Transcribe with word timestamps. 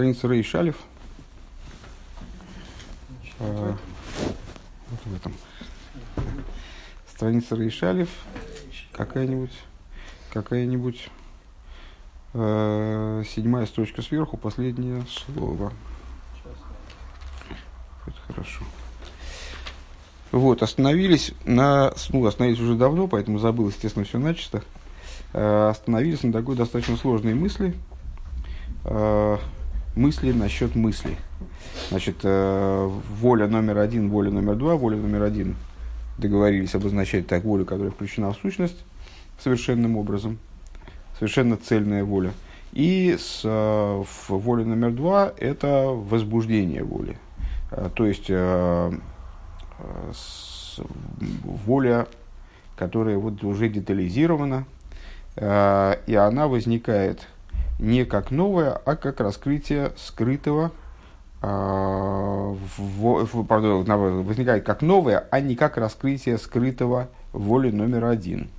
страница 0.00 0.28
Рей 0.28 0.42
Шалев. 0.42 0.76
А, 3.38 3.76
вот 4.88 5.00
в 5.04 5.14
этом. 5.14 5.34
Страница 7.06 7.54
Рей 7.54 7.68
Шалев. 7.68 8.08
Какая-нибудь. 8.92 9.52
Какая-нибудь. 10.32 11.10
Э, 12.32 13.22
седьмая 13.28 13.66
строчка 13.66 14.00
сверху, 14.00 14.38
последнее 14.38 15.04
слово. 15.06 15.70
Это 18.06 18.16
хорошо. 18.26 18.64
Вот, 20.32 20.62
остановились 20.62 21.34
на, 21.44 21.92
ну, 22.08 22.24
остановились 22.24 22.60
уже 22.60 22.74
давно, 22.74 23.06
поэтому 23.06 23.38
забыл, 23.38 23.68
естественно, 23.68 24.06
все 24.06 24.18
начисто. 24.18 24.62
Э, 25.34 25.68
остановились 25.68 26.22
на 26.22 26.32
такой 26.32 26.56
достаточно 26.56 26.96
сложной 26.96 27.34
мысли, 27.34 27.74
э, 28.84 29.36
мысли 29.94 30.32
насчет 30.32 30.74
мысли. 30.74 31.16
Значит, 31.88 32.16
э, 32.22 32.90
воля 33.20 33.46
номер 33.46 33.78
один, 33.78 34.10
воля 34.10 34.30
номер 34.30 34.56
два, 34.56 34.76
воля 34.76 34.96
номер 34.96 35.22
один 35.22 35.56
договорились 36.18 36.74
обозначать 36.74 37.26
так 37.26 37.44
волю, 37.44 37.64
которая 37.64 37.90
включена 37.90 38.32
в 38.32 38.36
сущность 38.36 38.76
совершенным 39.38 39.96
образом, 39.96 40.38
совершенно 41.18 41.56
цельная 41.56 42.04
воля. 42.04 42.32
И 42.72 43.16
с, 43.18 43.40
э, 43.44 44.04
воля 44.28 44.64
номер 44.64 44.92
два– 44.92 45.32
это 45.38 45.86
возбуждение 45.88 46.84
воли. 46.84 47.16
Э, 47.70 47.88
то 47.94 48.06
есть, 48.06 48.26
э, 48.28 48.92
с, 50.12 50.80
воля, 51.66 52.06
которая 52.76 53.18
вот 53.18 53.42
уже 53.42 53.68
детализирована, 53.68 54.64
э, 55.36 55.96
и 56.06 56.14
она 56.14 56.48
возникает 56.48 57.26
не 57.80 58.04
как 58.04 58.30
новое, 58.30 58.72
а 58.72 58.94
как 58.94 59.20
раскрытие 59.20 59.92
скрытого, 59.96 60.70
э, 61.42 61.46
в, 61.46 63.24
в, 63.24 63.44
пардон, 63.44 63.84
возникает 64.24 64.64
как 64.64 64.82
новое, 64.82 65.26
а 65.30 65.40
не 65.40 65.56
как 65.56 65.78
раскрытие 65.78 66.38
скрытого 66.38 67.08
воли 67.32 67.70
номер 67.70 68.04
один. 68.04 68.50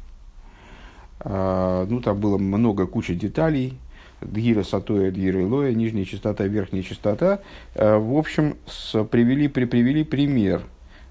Э, 1.20 1.86
ну, 1.88 2.02
там 2.02 2.20
было 2.20 2.38
много, 2.38 2.88
куча 2.88 3.14
деталей, 3.14 3.78
Дгира 4.22 4.64
Сатоя, 4.64 5.12
Дгира 5.12 5.42
Илоя, 5.42 5.73
нижняя 5.73 6.06
частота, 6.06 6.45
верхняя 6.45 6.84
частота. 6.84 7.40
Э, 7.76 7.98
в 7.98 8.17
общем, 8.17 8.58
с, 8.66 9.04
привели, 9.04 9.48
при, 9.48 9.66
привели 9.66 10.04
пример 10.04 10.64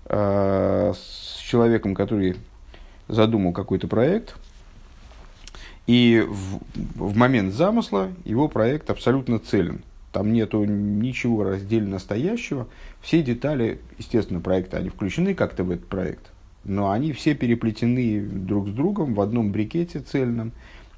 э, 0.07 0.93
с 0.95 1.39
человеком, 1.39 1.95
который 1.95 2.37
задумал 3.07 3.53
какой-то 3.53 3.87
проект, 3.87 4.37
и 5.91 6.25
в, 6.25 6.61
в 6.95 7.17
момент 7.17 7.53
замысла 7.53 8.13
его 8.25 8.47
проект 8.47 8.91
абсолютно 8.91 9.41
целен. 9.41 9.83
Там 10.13 10.33
нету 10.33 10.63
ничего 10.63 11.43
раздельно 11.43 11.91
настоящего. 11.91 12.69
Все 13.01 13.25
детали, 13.25 13.81
естественно, 13.99 14.41
проекта, 14.41 14.77
они 14.77 14.89
включены 14.89 15.35
как-то 15.35 15.65
в 15.65 15.71
этот 15.73 15.89
проект, 15.89 16.31
но 16.63 16.93
они 16.93 17.13
все 17.13 17.35
переплетены 17.35 18.21
друг 18.21 18.69
с 18.69 18.71
другом 18.71 19.15
в 19.15 19.21
одном 19.21 19.51
брикете 19.51 19.99
цельном, 19.99 20.53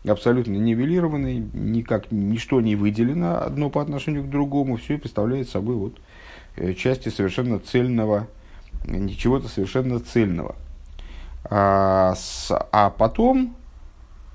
абсолютно 0.07 0.53
нивелированный, 0.53 1.39
никак, 1.55 2.13
ничто 2.13 2.61
не 2.61 2.77
выделено 2.77 3.43
одно 3.43 3.71
по 3.71 3.81
отношению 3.81 4.25
к 4.25 4.29
другому, 4.29 4.77
все 4.77 4.99
представляет 4.99 5.49
собой 5.49 5.77
вот 5.77 6.01
э, 6.57 6.75
части 6.75 7.09
совершенно 7.09 7.59
цельного, 7.61 8.29
чего-то 9.17 9.49
совершенно 9.49 10.01
цельного. 10.01 10.55
А, 11.45 12.15
с, 12.15 12.51
а 12.51 12.91
потом 12.91 13.57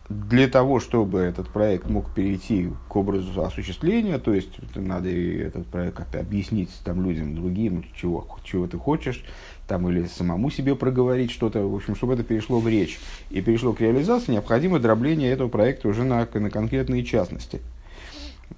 для 0.10 0.48
того, 0.48 0.80
чтобы 0.80 1.20
этот 1.20 1.50
проект 1.50 1.90
мог 1.90 2.10
перейти 2.14 2.70
к 2.88 2.96
образу 2.96 3.44
осуществления, 3.44 4.20
то 4.20 4.34
есть 4.34 4.52
надо 4.76 5.10
этот 5.10 5.68
проект 5.68 5.98
как-то 5.98 6.20
объяснить 6.20 6.70
там, 6.86 7.04
людям, 7.04 7.36
другим, 7.36 7.84
чего, 7.94 8.26
чего 8.44 8.68
ты 8.68 8.78
хочешь, 8.78 9.26
там, 9.68 9.90
или 9.90 10.06
самому 10.06 10.50
себе 10.50 10.76
проговорить 10.76 11.32
что-то, 11.32 11.68
в 11.68 11.76
общем, 11.76 11.96
чтобы 11.96 12.14
это 12.14 12.24
перешло 12.24 12.60
в 12.60 12.68
речь 12.70 13.00
и 13.30 13.42
перешло 13.42 13.74
к 13.74 13.82
реализации, 13.82 14.32
необходимо 14.32 14.80
дробление 14.80 15.30
этого 15.32 15.50
проекта 15.50 15.90
уже 15.90 16.06
на, 16.06 16.26
на 16.34 16.50
конкретные 16.50 17.04
частности. 17.04 17.60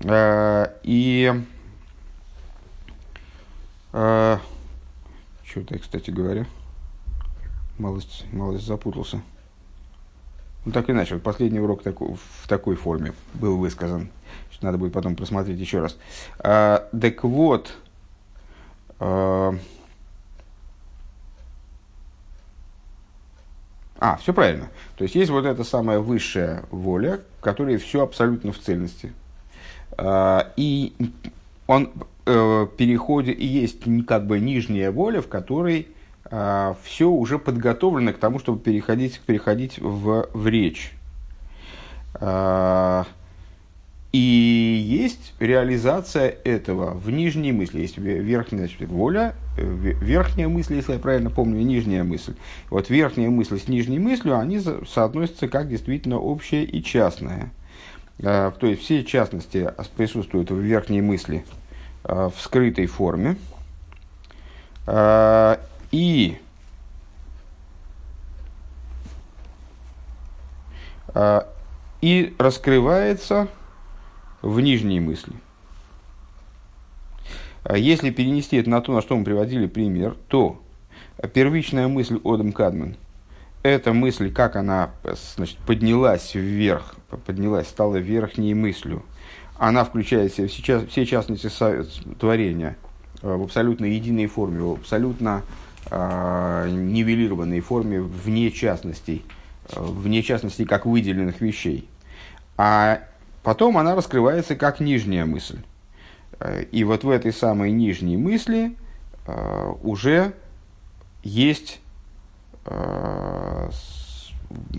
А, 0.06 0.72
и 0.84 1.34
а, 3.92 4.40
что-то, 5.44 5.80
кстати 5.80 6.12
говоря, 6.12 6.46
малость, 7.80 8.26
малость 8.32 8.68
запутался. 8.68 9.24
Ну, 10.66 10.72
так 10.72 10.90
иначе, 10.90 11.16
вот 11.16 11.24
последний 11.24 11.60
урок 11.60 11.84
таку, 11.84 12.18
в 12.42 12.48
такой 12.48 12.76
форме 12.76 13.14
был 13.34 13.58
высказан. 13.58 14.10
Надо 14.62 14.78
будет 14.78 14.92
потом 14.92 15.16
просмотреть 15.16 15.60
еще 15.60 15.80
раз. 15.80 15.98
А, 16.40 16.90
так 17.00 17.24
вот, 17.24 17.74
а, 19.00 19.56
а, 23.98 24.18
все 24.18 24.34
правильно. 24.34 24.68
То 24.98 25.04
есть 25.04 25.16
есть 25.16 25.32
вот 25.32 25.46
эта 25.46 25.64
самая 25.64 26.00
высшая 26.00 26.64
воля, 26.72 27.22
которая 27.40 27.78
все 27.78 28.04
абсолютно 28.04 28.52
в 28.52 28.60
цельности. 28.60 29.14
А, 29.98 30.52
и 30.58 30.94
он 31.68 31.92
э, 32.26 32.68
переходит, 32.78 33.40
и 33.40 33.46
есть 33.46 33.78
как 34.08 34.28
бы 34.28 34.40
нижняя 34.40 34.92
воля, 34.92 35.22
в 35.22 35.28
которой 35.30 35.88
все 36.84 37.10
уже 37.10 37.40
подготовлено 37.40 38.14
к 38.14 38.18
тому, 38.18 38.40
чтобы 38.40 38.60
переходить, 38.60 39.20
переходить 39.22 39.80
в, 39.80 40.28
в 40.34 40.48
речь. 40.48 40.94
А, 42.16 43.06
и 44.12 44.18
есть 44.18 45.34
реализация 45.40 46.36
этого 46.44 46.94
в 46.94 47.12
нижней 47.12 47.52
мысли. 47.52 47.82
Есть 47.82 47.98
верхняя 47.98 48.68
значит, 48.68 48.88
воля, 48.90 49.36
верхняя 49.56 50.48
мысль, 50.48 50.76
если 50.76 50.94
я 50.94 51.00
правильно 51.00 51.30
помню, 51.30 51.62
нижняя 51.64 52.04
мысль. 52.04 52.34
Вот 52.70 52.90
верхняя 52.90 53.30
мысль 53.30 53.60
с 53.60 53.68
нижней 53.68 54.00
мыслью, 54.00 54.38
они 54.38 54.60
соотносятся 54.60 55.48
как 55.48 55.70
действительно 55.70 56.18
общее 56.18 56.64
и 56.64 56.84
частное. 56.84 57.52
А, 58.24 58.52
то 58.52 58.68
есть 58.68 58.82
все 58.82 59.04
частности 59.04 59.72
присутствуют 59.96 60.50
в 60.52 60.58
верхней 60.58 61.02
мысли 61.02 61.46
в 62.04 62.34
скрытой 62.40 62.88
форме. 62.88 63.36
И 65.92 66.38
а, 71.14 71.48
и 72.02 72.34
раскрывается 72.38 73.48
в 74.42 74.60
нижней 74.60 75.00
мысли. 75.00 75.34
А 77.64 77.78
если 77.78 78.10
перенести 78.10 78.58
это 78.58 78.70
на 78.70 78.82
то, 78.82 78.94
на 78.94 79.02
что 79.02 79.16
мы 79.16 79.26
приводили 79.26 79.68
пример, 79.68 80.16
то 80.28 80.62
первичная 81.34 81.88
мысль 81.88 82.20
Одам 82.24 82.52
Кадман– 82.54 82.96
это 83.64 83.92
мысль, 83.92 84.32
как 84.32 84.56
она 84.56 84.92
значит, 85.36 85.58
поднялась 85.58 86.34
вверх, 86.34 86.96
поднялась, 87.26 87.68
стала 87.68 87.98
верхней 87.98 88.54
мыслью. 88.54 89.04
Она 89.58 89.84
включает 89.84 90.32
в 90.32 90.36
себя 90.36 90.48
все, 90.48 90.88
все 90.88 91.06
частности 91.06 91.50
творения 92.18 92.78
в 93.22 93.44
абсолютно 93.44 93.86
единой 93.86 94.28
форме, 94.28 94.62
в 94.62 94.72
абсолютно 94.72 95.44
нивелированной 95.92 97.62
форме 97.62 98.02
вне 98.02 98.52
частностей, 98.52 99.26
э, 99.72 99.80
вне 99.80 100.22
частностей 100.24 100.66
как 100.66 100.86
выделенных 100.86 101.42
вещей. 101.42 101.88
А 102.58 103.02
потом 103.44 103.78
она 103.78 103.96
раскрывается 103.96 104.56
как 104.56 104.80
нижняя 104.80 105.26
мысль. 105.26 105.60
Э, 106.40 106.64
и 106.64 106.84
вот 106.84 107.04
в 107.04 107.10
этой 107.10 107.34
самой 107.34 107.72
нижней 107.72 108.18
мысли 108.18 108.76
э, 109.26 109.74
уже 109.84 110.34
есть 111.24 111.82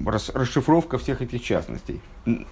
расшифровка 0.04 0.98
всех 0.98 1.22
этих 1.22 1.42
частностей. 1.42 2.00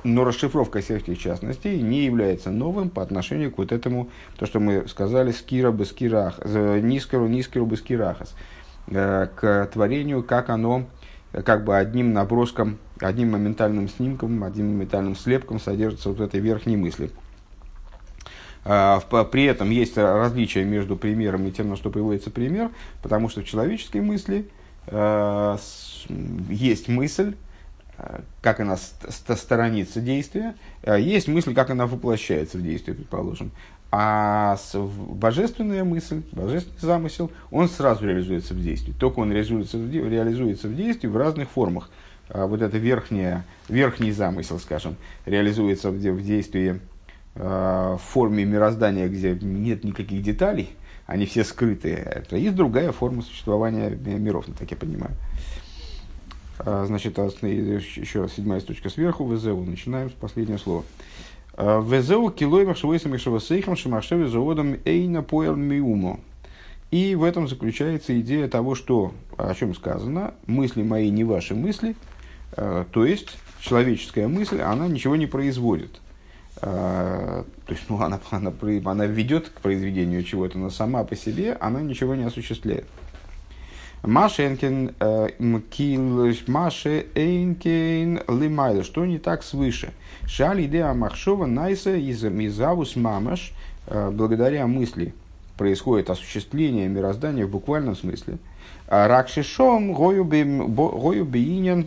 Но 0.05 0.25
расшифровка 0.25 0.81
всех 0.81 1.03
этих 1.03 1.19
частностей 1.19 1.81
не 1.81 2.05
является 2.05 2.51
новым 2.51 2.91
по 2.91 3.03
отношению 3.03 3.51
к 3.51 3.59
вот 3.59 3.73
этому, 3.73 4.09
то, 4.37 4.47
что 4.47 4.61
мы 4.61 4.87
сказали, 4.89 5.33
скира 5.33 5.71
бы 5.71 5.85
скирах, 5.85 6.39
нискеру, 6.45 7.27
нискеру 7.27 7.67
бы 7.67 7.77
скирахас, 7.77 8.35
э, 8.87 9.29
к 9.35 9.67
творению, 9.73 10.23
как 10.23 10.51
оно, 10.51 10.87
как 11.33 11.65
бы 11.65 11.77
одним 11.77 12.13
наброском, 12.13 12.79
одним 13.01 13.33
моментальным 13.33 13.89
снимком, 13.89 14.45
одним 14.45 14.73
моментальным 14.73 15.17
слепком 15.17 15.61
содержится 15.61 16.11
вот 16.11 16.21
этой 16.21 16.41
верхней 16.41 16.77
мысли. 16.77 17.11
А, 18.65 19.01
при 19.01 19.45
этом 19.45 19.71
есть 19.71 19.97
различие 19.97 20.65
между 20.65 20.97
примером 20.97 21.47
и 21.47 21.53
тем, 21.53 21.71
на 21.71 21.77
что 21.77 21.91
приводится 21.91 22.31
пример, 22.31 22.71
потому 23.03 23.29
что 23.29 23.41
в 23.41 23.45
человеческой 23.45 24.03
мысли 24.03 24.47
э, 24.47 24.58
есть 26.49 26.89
мысль, 26.89 27.35
э, 27.99 28.21
как 28.41 28.61
она 28.61 28.77
сторонится 28.77 30.01
действия, 30.01 30.55
э, 30.83 31.01
есть 31.01 31.29
мысль, 31.29 31.55
как 31.55 31.71
она 31.71 31.87
воплощается 31.87 32.59
в 32.59 32.63
действие, 32.63 32.97
предположим. 32.97 33.51
А 33.91 34.59
божественная 34.85 35.83
мысль, 35.85 36.23
божественный 36.33 36.81
замысел, 36.81 37.31
он 37.51 37.69
сразу 37.69 38.07
реализуется 38.07 38.55
в 38.55 38.63
действии. 38.63 38.93
Только 38.99 39.21
он 39.21 39.33
реализуется 39.33 39.79
в, 39.79 39.91
реализуется 39.91 40.69
в 40.69 40.77
действии 40.77 41.09
в 41.09 41.17
разных 41.17 41.49
формах. 41.49 41.91
А 42.29 42.47
вот 42.47 42.61
это 42.61 42.77
верхнее, 42.77 43.45
верхний 43.69 44.13
замысел, 44.13 44.59
скажем, 44.59 44.97
реализуется 45.25 45.91
в, 45.91 45.95
в 45.95 46.23
действии 46.23 46.81
в 47.35 48.01
форме 48.03 48.45
мироздания, 48.45 49.07
где 49.07 49.39
нет 49.41 49.85
никаких 49.85 50.23
деталей, 50.23 50.71
они 51.09 51.27
все 51.27 51.43
скрытые. 51.43 52.23
Есть 52.31 52.55
другая 52.55 52.93
форма 52.93 53.23
существования 53.23 53.89
миров, 53.91 54.45
так 54.57 54.71
я 54.71 54.77
понимаю. 54.77 55.15
Значит, 56.59 57.19
еще 57.19 58.21
раз 58.21 58.35
седьмая 58.35 58.61
строчка 58.61 58.91
сверху, 58.91 59.27
ВЗУ. 59.27 59.57
Начинаем 59.65 60.11
с 60.11 60.13
последнего 60.13 60.59
слова. 60.59 60.85
ВЗУ 61.57 62.31
килой 62.31 62.67
махшевойсам 62.67 63.15
и 63.15 63.19
сейхам 63.41 63.75
шамашеве 63.75 64.29
заводом 64.29 64.77
эйна 64.85 65.23
поэл 65.23 65.57
миумо. 65.57 66.21
И 66.91 67.15
в 67.15 67.25
этом 67.25 67.49
заключается 67.49 68.19
идея 68.21 68.47
того, 68.47 68.75
что, 68.75 69.15
о 69.37 69.55
чем 69.55 69.75
сказано, 69.75 70.35
мысли 70.47 70.83
мои 70.83 71.11
не 71.11 71.25
ваши 71.25 71.55
мысли, 71.55 71.97
то 72.55 73.05
есть 73.05 73.39
человеческая 73.61 74.29
мысль, 74.29 74.61
она 74.61 74.89
ничего 74.89 75.17
не 75.17 75.27
производит. 75.27 76.01
Э, 76.61 77.45
то 77.67 77.73
есть 77.73 77.85
ну, 77.89 78.01
она, 78.01 78.21
она, 78.31 78.53
она 78.85 79.07
ведет 79.07 79.49
к 79.49 79.61
произведению 79.61 80.23
чего-то, 80.25 80.59
но 80.59 80.71
сама 80.71 81.05
по 81.05 81.17
себе 81.17 81.57
она 81.61 81.81
ничего 81.81 82.15
не 82.15 82.25
осуществляет. 82.25 82.87
Машенкин 84.03 84.95
э, 84.99 85.29
мкилш 85.39 86.47
Маше 86.47 87.07
Эйнкейн 87.15 88.23
Лимайла. 88.29 88.85
Что 88.85 89.05
не 89.05 89.19
так 89.19 89.43
свыше? 89.43 89.93
Шали 90.27 90.67
идея 90.67 90.93
Махшова 90.95 91.47
Найса 91.47 91.97
из 91.97 92.23
Мизавус 92.23 92.97
Мамаш 92.97 93.53
благодаря 93.87 94.67
мысли 94.67 95.15
происходит 95.59 96.09
осуществление 96.09 96.89
мироздания 96.89 97.45
в 97.45 97.51
буквальном 97.51 97.97
смысле. 97.97 98.39
Ракшишом 98.87 99.93
гою 99.93 100.25
биинен 100.25 101.87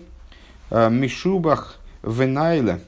а, 0.70 0.90
мишубах 0.90 1.80
венайле 2.04 2.82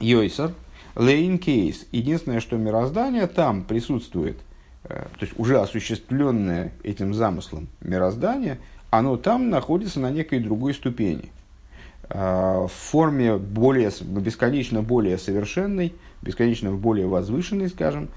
йойсер 0.00 0.52
лейн 0.96 1.38
кейс. 1.38 1.86
Единственное, 1.92 2.40
что 2.40 2.56
мироздание 2.56 3.26
там 3.26 3.64
присутствует, 3.64 4.38
э, 4.84 4.88
то 4.88 5.20
есть 5.20 5.38
уже 5.38 5.60
осуществленное 5.60 6.72
этим 6.82 7.14
замыслом 7.14 7.68
мироздание, 7.80 8.58
оно 8.90 9.16
там 9.16 9.50
находится 9.50 10.00
на 10.00 10.10
некой 10.10 10.40
другой 10.40 10.74
ступени. 10.74 11.30
А, 12.08 12.66
в 12.66 12.72
форме 12.72 13.36
более, 13.36 13.90
бесконечно 14.00 14.82
более 14.82 15.18
совершенной, 15.18 15.92
бесконечно 16.22 16.70
более 16.72 17.06
возвышенной, 17.06 17.68
скажем, 17.68 18.08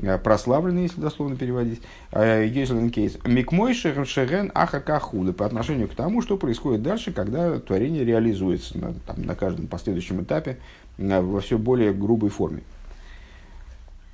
Э, 0.00 0.18
прославленный, 0.18 0.82
если 0.82 1.00
дословно 1.00 1.36
переводить, 1.36 1.82
Гейзелен 2.12 2.90
Кейс, 2.90 3.18
Микмой 3.24 3.74
Шерен 3.74 4.50
Ахакахуды 4.54 5.32
по 5.32 5.46
отношению 5.46 5.88
к 5.88 5.94
тому, 5.94 6.22
что 6.22 6.36
происходит 6.36 6.82
дальше, 6.82 7.12
когда 7.12 7.58
творение 7.58 8.04
реализуется 8.04 8.78
на, 8.78 8.94
там, 8.94 9.22
на 9.22 9.34
каждом 9.34 9.66
последующем 9.66 10.22
этапе 10.22 10.52
э, 10.52 10.56
во 10.98 11.40
все 11.40 11.58
более 11.58 11.92
грубой 11.92 12.30
форме. 12.30 12.62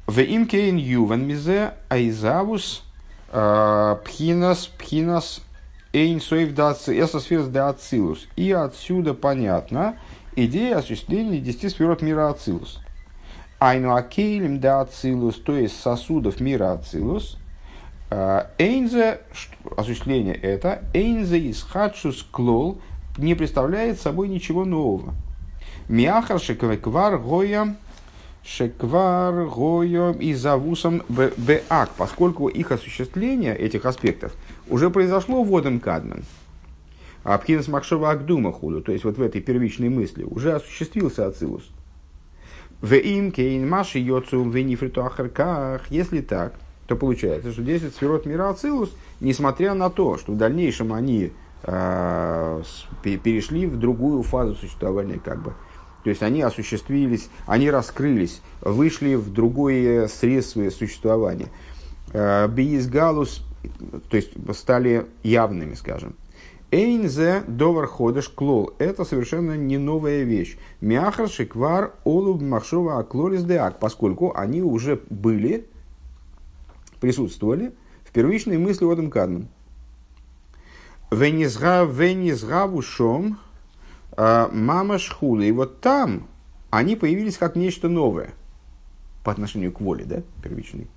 В 0.07 0.21
имкейн 0.21 0.77
ювен 0.77 1.27
мизе 1.27 1.75
айзавус 1.91 2.83
э, 3.31 3.97
пхинас 4.05 4.67
пхинас 4.67 5.43
эйн 5.93 6.21
соев 6.21 6.59
эсосферс 6.59 7.49
да 7.49 7.69
ацилус. 7.71 8.27
И 8.37 8.53
отсюда 8.53 9.15
понятно 9.15 9.99
идея 10.35 10.79
осуществления 10.79 11.41
десяти 11.41 11.69
сферот 11.69 12.03
мира 12.03 12.31
ацилус. 12.31 12.81
Айну 13.59 13.95
акейлем 13.95 14.61
да 14.61 14.83
ацилус, 14.83 15.37
то 15.37 15.57
есть 15.57 15.81
сосудов 15.81 16.41
мира 16.41 16.73
ацилус, 16.73 17.37
а, 18.11 18.51
эйнзе, 18.57 19.21
осуществление 19.77 20.35
это, 20.35 20.83
эйнзе 20.95 21.39
из 21.39 21.63
хадшус 21.63 22.23
клол, 22.31 22.81
не 23.17 23.35
представляет 23.35 24.01
собой 24.01 24.29
ничего 24.29 24.65
нового. 24.65 25.13
Миахар 25.89 26.39
шеквар 26.39 27.19
гоя 27.19 27.77
шеквар 28.45 29.47
гоя 29.47 30.13
и 30.13 30.35
завусом 30.35 31.03
беак, 31.09 31.91
поскольку 31.97 32.49
их 32.49 32.73
осуществление 32.73 33.57
этих 33.57 33.87
аспектов 33.87 34.35
уже 34.69 34.91
произошло 34.91 35.43
водом 35.43 35.81
кадмен. 35.81 36.25
Абхинас 37.25 37.69
Махшова 37.69 38.11
Агдума 38.11 38.53
худу, 38.53 38.81
то 38.81 38.93
есть 38.93 39.05
вот 39.05 39.19
в 39.19 39.23
этой 39.23 39.41
первичной 39.41 39.89
мысли 39.89 40.25
уже 40.25 40.53
осуществился 40.53 41.27
Ацилус. 41.27 41.69
В 42.81 42.95
им 42.95 43.33
кейн 43.33 43.69
маши 43.69 43.99
йоцу 43.99 44.49
венифриту. 44.49 45.11
Если 45.91 46.21
так, 46.21 46.55
то 46.87 46.97
получается, 46.97 47.53
что 47.53 47.63
10 47.63 47.95
сферот 47.95 48.25
мира 48.25 48.49
Ацилус, 48.51 48.91
несмотря 49.21 49.75
на 49.75 49.91
то, 49.91 50.17
что 50.17 50.33
в 50.33 50.37
дальнейшем 50.37 50.93
они 50.93 51.33
э, 51.65 52.63
перешли 53.03 53.67
в 53.67 53.79
другую 53.79 54.23
фазу 54.23 54.55
существования, 54.55 55.21
как 55.23 55.43
бы. 55.43 55.55
То 56.09 56.11
есть 56.11 56.23
они 56.23 56.41
осуществились, 56.41 57.29
они 57.45 57.71
раскрылись, 57.71 58.41
вышли 58.63 59.15
в 59.15 59.31
другое 59.31 60.09
средство 60.09 60.71
существования. 60.71 61.49
Биизгалус, 62.15 63.45
то 64.09 64.17
есть 64.17 64.31
стали 64.55 65.05
явными, 65.23 65.75
скажем. 65.75 66.15
Эйнзе 66.71 67.43
довар 67.47 67.87
ходыш 67.87 68.31
клол. 68.31 68.73
Это 68.79 69.05
совершенно 69.05 69.55
не 69.55 69.77
новая 69.77 70.23
вещь. 70.23 70.57
Мяхар 70.81 71.29
шиквар 71.29 71.93
олуб 72.05 72.41
махшова 72.41 73.01
аклорис 73.01 73.45
деак, 73.45 73.79
поскольку 73.79 74.33
они 74.35 74.63
уже 74.63 75.03
были, 75.11 75.67
присутствовали 77.03 77.75
в 78.03 78.13
первичной 78.13 78.57
мысли 78.57 78.91
Одам 78.91 79.11
Кадман. 79.11 79.49
Венизгаву 81.11 82.81
шом 82.81 83.37
а, 83.37 83.48
мама 84.19 84.99
шхула. 84.99 85.43
И 85.43 85.53
вот 85.53 85.81
там 85.81 86.27
они 86.71 86.97
появились 86.97 87.39
как 87.39 87.57
нечто 87.57 87.89
новое 87.89 88.35
по 89.25 89.33
отношению 89.33 89.73
к 89.73 89.81
воле, 89.81 90.05
да, 90.05 90.23
первичной. 90.43 90.89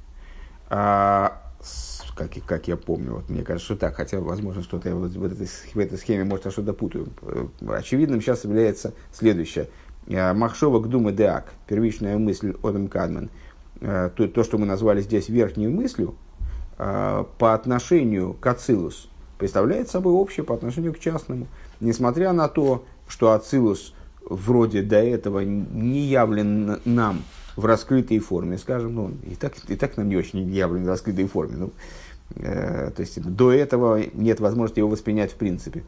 А, 0.69 1.41
как, 2.15 2.31
как 2.45 2.67
я 2.67 2.77
помню. 2.77 3.15
Вот 3.15 3.29
мне 3.29 3.43
кажется, 3.43 3.65
что 3.65 3.75
так, 3.75 3.95
хотя, 3.95 4.19
возможно, 4.19 4.63
что-то 4.63 4.89
я 4.89 4.95
вот 4.95 5.11
в, 5.11 5.23
этой, 5.23 5.47
в 5.47 5.77
этой 5.77 5.97
схеме, 5.97 6.23
может, 6.23 6.45
я 6.45 6.51
что-то 6.51 6.73
путаю. 6.73 7.09
Э, 7.21 7.47
очевидным 7.67 8.21
сейчас 8.21 8.43
является 8.43 8.93
следующее. 9.11 9.69
Э, 10.07 10.33
Махшова 10.33 10.79
Гдума 10.79 11.11
Деак, 11.11 11.53
первичная 11.67 12.17
мысль 12.17 12.55
Одам 12.63 12.87
Кадман, 12.87 13.29
э, 13.79 14.09
то, 14.15 14.27
то, 14.27 14.43
что 14.43 14.57
мы 14.57 14.65
назвали 14.65 15.01
здесь 15.01 15.29
верхней 15.29 15.67
мыслью, 15.67 16.15
по 16.77 17.53
отношению 17.53 18.33
к 18.33 18.47
Ацилус, 18.47 19.07
представляет 19.37 19.91
собой 19.91 20.13
общее 20.13 20.43
по 20.43 20.55
отношению 20.55 20.95
к 20.95 20.99
частному. 20.99 21.45
Несмотря 21.79 22.33
на 22.33 22.47
то, 22.47 22.85
что 23.11 23.33
Ацилус 23.33 23.93
вроде 24.23 24.81
до 24.81 24.95
этого 24.95 25.41
не 25.41 25.99
явлен 25.99 26.79
нам 26.85 27.23
в 27.57 27.65
раскрытой 27.65 28.19
форме, 28.19 28.57
скажем, 28.57 28.95
ну, 28.95 29.11
и 29.29 29.35
так, 29.35 29.53
и 29.67 29.75
так 29.75 29.97
нам 29.97 30.07
не 30.07 30.15
очень 30.15 30.49
явлен 30.49 30.85
в 30.85 30.87
раскрытой 30.87 31.27
форме. 31.27 31.57
Ну, 31.57 31.71
э, 32.37 32.89
то 32.95 33.01
есть 33.01 33.21
до 33.21 33.51
этого 33.51 34.01
нет 34.13 34.39
возможности 34.39 34.79
его 34.79 34.87
воспринять 34.87 35.33
в 35.33 35.35
принципе. 35.35 35.83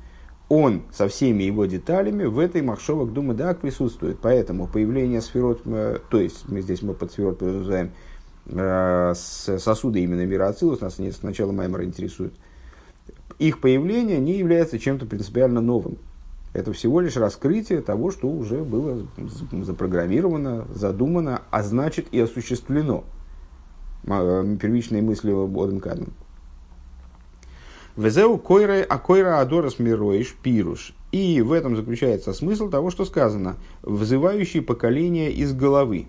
Он 0.49 0.83
со 0.91 1.07
всеми 1.07 1.43
его 1.43 1.65
деталями 1.65 2.25
в 2.25 2.37
этой 2.39 2.61
Махшовок 2.61 3.13
Дума 3.13 3.33
Дак 3.33 3.61
присутствует. 3.61 4.19
Поэтому 4.21 4.67
появление 4.67 5.21
сферот, 5.21 5.61
э, 5.65 5.99
то 6.09 6.19
есть 6.19 6.49
мы 6.49 6.61
здесь 6.61 6.81
мы 6.81 6.93
под 6.93 7.13
сферот 7.13 7.39
подразумеваем 7.39 7.91
э, 8.47 9.13
сосуды 9.15 10.03
именно 10.03 10.25
мира 10.25 10.49
Ацилус, 10.49 10.81
нас 10.81 10.99
сначала 11.17 11.53
Маймер 11.53 11.83
интересует. 11.83 12.33
Их 13.39 13.61
появление 13.61 14.19
не 14.19 14.33
является 14.33 14.77
чем-то 14.77 15.05
принципиально 15.05 15.61
новым. 15.61 15.97
Это 16.53 16.71
всего 16.71 17.01
лишь 17.01 17.17
раскрытие 17.17 17.81
того, 17.81 18.11
что 18.11 18.29
уже 18.29 18.63
было 18.63 19.07
запрограммировано, 19.51 20.67
задумано, 20.73 21.41
а 21.49 21.63
значит 21.63 22.07
и 22.11 22.19
осуществлено. 22.19 23.03
Э, 24.05 24.57
первичные 24.61 25.01
мысли 25.01 25.31
Оден 25.31 25.79
Кадман. 25.79 26.13
Везеу 27.97 28.37
койра 28.37 28.83
акойра 28.83 29.39
адорас 29.39 29.79
мироиш 29.79 30.35
пируш. 30.43 30.93
И 31.11 31.41
в 31.41 31.51
этом 31.51 31.75
заключается 31.75 32.33
смысл 32.33 32.69
того, 32.69 32.91
что 32.91 33.05
сказано. 33.05 33.55
Взывающие 33.81 34.61
поколения 34.61 35.31
из 35.31 35.53
головы. 35.53 36.05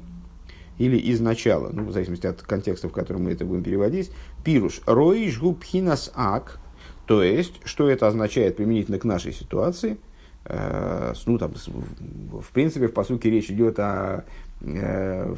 Или 0.77 0.97
из 0.97 1.21
начала, 1.21 1.71
ну, 1.73 1.85
в 1.85 1.93
зависимости 1.93 2.27
от 2.27 2.43
контекста, 2.43 2.89
в 2.89 2.93
котором 2.93 3.25
мы 3.25 3.31
это 3.31 3.47
будем 3.47 3.63
переводить. 3.63 4.11
Пируш. 4.45 4.83
Роиш 4.85 5.39
губхинас 5.39 6.11
ак. 6.15 6.59
То 7.07 7.23
есть, 7.23 7.61
что 7.65 7.89
это 7.89 8.09
означает 8.09 8.57
применительно 8.57 8.99
к 8.99 9.05
нашей 9.05 9.33
ситуации– 9.33 9.97
ну, 10.47 11.39
там, 11.39 11.53
в 11.55 12.53
принципе, 12.53 12.89
в 12.89 12.93
посылке 12.93 13.31
речь 13.31 13.51
идет 13.51 13.79
о 13.79 14.25
э, 14.61 15.35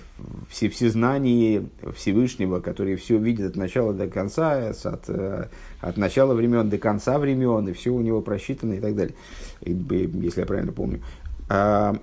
все, 0.50 0.68
всезнании 0.68 1.68
Всевышнего, 1.94 2.58
который 2.58 2.96
все 2.96 3.16
видит 3.16 3.50
от 3.50 3.56
начала 3.56 3.92
до 3.92 4.08
конца, 4.08 4.70
от, 4.70 5.08
э, 5.08 5.48
от 5.80 5.96
начала 5.96 6.34
времен 6.34 6.68
до 6.68 6.78
конца 6.78 7.20
времен, 7.20 7.68
и 7.68 7.72
все 7.72 7.90
у 7.90 8.00
него 8.00 8.20
просчитано 8.20 8.74
и 8.74 8.80
так 8.80 8.96
далее, 8.96 9.14
если 9.60 10.40
я 10.40 10.46
правильно 10.46 10.72
помню. 10.72 11.00
А, 11.48 11.94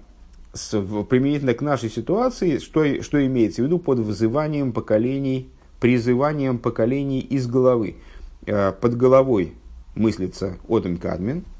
с, 0.53 0.69
применительно 1.03 1.53
к 1.53 1.61
нашей 1.61 1.89
ситуации, 1.89 2.59
что, 2.59 3.01
что 3.01 3.25
имеется 3.25 3.63
в 3.63 3.65
виду 3.65 3.79
под 3.79 3.99
вызыванием 3.99 4.71
поколений, 4.71 5.49
призыванием 5.81 6.57
поколений 6.57 7.19
из 7.19 7.47
головы. 7.47 7.97
Под 8.45 8.95
головой 8.95 9.53
мыслится 9.95 10.57
Одем 10.69 10.97
Кадмен– 10.97 11.43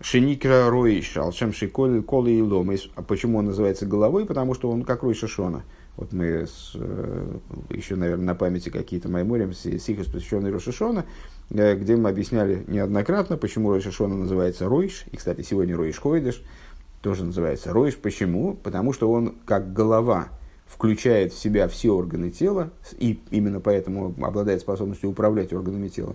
Шиникра 0.00 0.70
Рой 0.70 1.02
Шалшем 1.02 1.52
Шиколи 1.52 2.00
Коли 2.00 2.30
и 2.30 2.42
Ломис. 2.42 2.88
А 2.94 3.02
почему 3.02 3.38
он 3.38 3.46
называется 3.46 3.84
головой? 3.84 4.26
Потому 4.26 4.54
что 4.54 4.70
он 4.70 4.84
как 4.84 5.02
Рой 5.02 5.14
Шашона. 5.14 5.64
Вот 5.96 6.12
мы 6.12 6.46
с, 6.46 6.72
э, 6.76 7.38
еще, 7.70 7.96
наверное, 7.96 8.26
на 8.26 8.34
памяти 8.36 8.68
какие-то 8.68 9.08
майморим 9.08 9.52
сихос, 9.52 10.06
посвященные 10.06 10.52
Рошишона, 10.52 11.04
э, 11.50 11.74
где 11.74 11.96
мы 11.96 12.10
объясняли 12.10 12.64
неоднократно, 12.68 13.36
почему 13.36 13.72
Рошишона 13.72 14.16
называется 14.16 14.68
Ройш. 14.68 15.04
И, 15.10 15.16
кстати, 15.16 15.42
сегодня 15.42 15.76
Ройш 15.76 15.98
Хойдеш 15.98 16.40
тоже 17.02 17.24
называется 17.24 17.72
Ройш. 17.72 17.96
Почему? 17.96 18.54
Потому 18.54 18.92
что 18.92 19.10
он, 19.10 19.34
как 19.44 19.72
голова, 19.72 20.28
включает 20.66 21.32
в 21.32 21.38
себя 21.38 21.66
все 21.66 21.90
органы 21.90 22.30
тела, 22.30 22.70
и 22.98 23.18
именно 23.30 23.58
поэтому 23.58 24.14
обладает 24.24 24.60
способностью 24.60 25.10
управлять 25.10 25.52
органами 25.52 25.88
тела. 25.88 26.14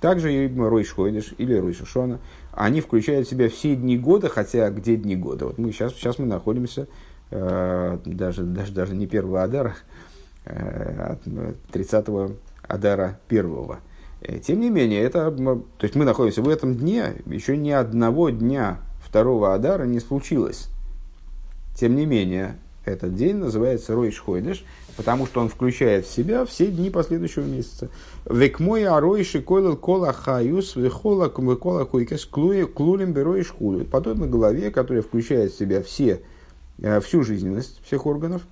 Также 0.00 0.32
и 0.32 0.58
Ройш 0.58 0.92
Хойдеш 0.92 1.34
или 1.36 1.54
Ройш 1.54 1.82
Шона, 1.84 2.20
они 2.52 2.80
включают 2.80 3.26
в 3.26 3.30
себя 3.30 3.48
все 3.48 3.76
дни 3.76 3.96
года, 3.96 4.28
хотя 4.28 4.70
где 4.70 4.96
дни 4.96 5.16
года? 5.16 5.46
Вот 5.46 5.58
мы 5.58 5.72
сейчас, 5.72 5.92
сейчас 5.94 6.18
мы 6.18 6.26
находимся 6.26 6.88
э, 7.30 7.98
даже, 8.04 8.42
даже, 8.42 8.72
даже 8.72 8.94
не 8.94 9.06
первого 9.06 9.42
Адара, 9.42 9.76
э, 10.44 11.16
30-го 11.72 12.32
Адара 12.66 13.20
первого. 13.28 13.80
Э, 14.20 14.38
тем 14.38 14.60
не 14.60 14.70
менее, 14.70 15.02
это, 15.02 15.30
то 15.30 15.64
есть 15.82 15.94
мы 15.94 16.04
находимся 16.04 16.42
в 16.42 16.48
этом 16.48 16.74
дне, 16.74 17.14
еще 17.26 17.56
ни 17.56 17.70
одного 17.70 18.30
дня 18.30 18.78
второго 19.00 19.54
Адара 19.54 19.84
не 19.84 20.00
случилось. 20.00 20.68
Тем 21.76 21.94
не 21.94 22.06
менее, 22.06 22.58
этот 22.84 23.14
день 23.14 23.36
называется 23.36 23.94
Ройш 23.94 24.18
Хойдеш, 24.20 24.64
потому 24.98 25.26
что 25.26 25.40
он 25.40 25.48
включает 25.48 26.06
в 26.06 26.12
себя 26.12 26.44
все 26.44 26.66
дни 26.66 26.90
последующего 26.90 27.44
месяца. 27.44 27.88
Век 28.28 28.58
мой 28.58 28.84
аройши 28.84 29.40
койлал 29.40 29.76
кола 29.76 30.12
хаюс 30.12 30.74
вехола 30.74 31.28
кумекола 31.28 31.84
куикес 31.84 32.26
клулем 32.26 33.12
бероиш 33.12 33.50
хулю. 33.50 33.84
Подобно 33.84 34.26
голове, 34.26 34.72
которая 34.72 35.04
включает 35.04 35.52
в 35.52 35.58
себя 35.58 35.84
все, 35.84 36.20
э, 36.82 37.00
всю 37.00 37.22
жизненность 37.22 37.80
всех 37.84 38.06
органов. 38.06 38.42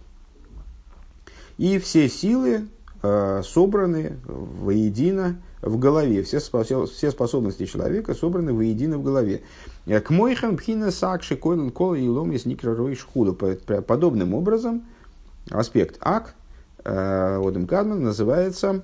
И 1.58 1.80
все 1.80 2.08
силы 2.08 2.68
э, 3.02 3.42
собраны 3.44 4.16
воедино 4.24 5.42
в 5.62 5.80
голове. 5.80 6.22
Все, 6.22 6.38
все 6.38 7.10
способности 7.10 7.66
человека 7.66 8.14
собраны 8.14 8.52
воедино 8.52 8.98
в 8.98 9.02
голове. 9.02 9.42
К 9.84 10.10
мойхан 10.10 10.56
пхина 10.56 10.92
сакши 10.92 11.34
койлен 11.34 11.72
кола 11.72 11.96
и 11.96 12.06
ломис 12.06 12.46
никророй 12.46 12.94
шхуда. 12.94 13.32
Подобным 13.32 14.32
образом 14.32 14.84
аспект 15.50 15.98
ак, 16.00 16.34
э, 16.84 17.40
Одем 17.42 17.66
Кадман, 17.66 18.02
называется 18.02 18.82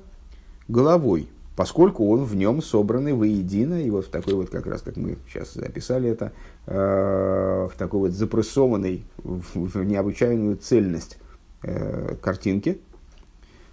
головой, 0.69 1.29
поскольку 1.57 2.09
он 2.11 2.25
в 2.25 2.35
нем 2.37 2.63
собраны 2.63 3.15
воедино, 3.15 3.83
и 3.83 3.91
вот 3.91 4.07
в 4.07 4.11
такой 4.11 4.35
вот, 4.35 4.51
как 4.51 4.67
раз 4.67 4.83
как 4.83 4.97
мы 4.97 5.19
сейчас 5.29 5.55
записали 5.55 6.11
это, 6.11 6.33
э, 6.67 7.69
в 7.73 7.77
такой 7.77 8.01
вот 8.01 8.13
запрессованной, 8.13 9.05
в 9.19 9.85
необычайную 9.85 10.57
цельность 10.57 11.19
э, 11.63 12.17
картинки, 12.23 12.81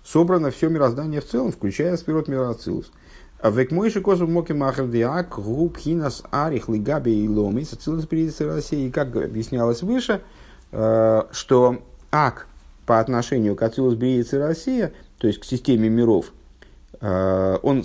собрано 0.03 0.51
все 0.51 0.69
мироздание 0.69 1.21
в 1.21 1.25
целом, 1.25 1.51
включая 1.51 1.95
спирот 1.97 2.27
Мироцилус. 2.27 2.91
Век 3.41 3.71
мойши 3.71 4.01
козу 4.01 4.27
моки 4.27 4.51
махер 4.51 4.87
диак 4.87 5.39
губ 5.39 5.77
хинас 5.77 6.23
арих 6.29 6.67
лигаби 6.67 7.23
и 7.23 7.27
ломис 7.29 7.71
ацилус 7.71 8.05
России. 8.41 8.87
И 8.87 8.91
как 8.91 9.15
объяснялось 9.15 9.81
выше, 9.81 10.21
что 10.71 11.81
ак 12.11 12.47
по 12.89 12.99
отношению 12.99 13.55
к 13.55 13.61
ацилус 13.61 13.93
Бриицы 13.93 14.39
Россия, 14.39 14.93
то 15.19 15.27
есть 15.27 15.39
к 15.39 15.45
системе 15.45 15.89
миров, 15.89 16.33
э, 16.99 17.59
он, 17.61 17.83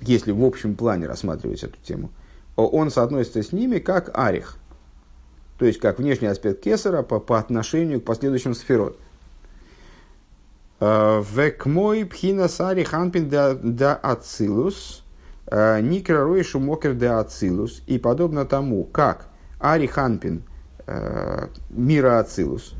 если 0.00 0.32
в 0.32 0.44
общем 0.44 0.74
плане 0.74 1.06
рассматривать 1.06 1.62
эту 1.62 1.76
тему, 1.80 2.10
он 2.56 2.90
соотносится 2.90 3.44
с 3.44 3.52
ними 3.52 3.78
как 3.78 4.10
арих, 4.18 4.56
то 5.60 5.64
есть 5.64 5.78
как 5.78 6.00
внешний 6.00 6.26
аспект 6.26 6.60
кесара 6.60 7.04
по, 7.04 7.20
по 7.20 7.38
отношению 7.38 8.00
к 8.00 8.04
последующим 8.04 8.56
сферот. 8.56 8.98
Э, 10.80 11.22
Век 11.32 11.64
мой 11.64 12.04
пхина 12.04 12.48
сари 12.48 12.82
ханпин 12.82 13.28
да 13.28 13.94
ацилус, 13.94 15.04
э, 15.46 15.80
никра 15.82 16.24
ройшу 16.24 16.58
мокер 16.58 16.94
да 16.94 17.20
ацилус. 17.20 17.80
И 17.86 17.96
подобно 17.96 18.44
тому, 18.44 18.82
как 18.82 19.28
Ари 19.60 19.86
Ханпин 19.86 20.42
мира 21.70 22.18
Ацилус 22.18 22.74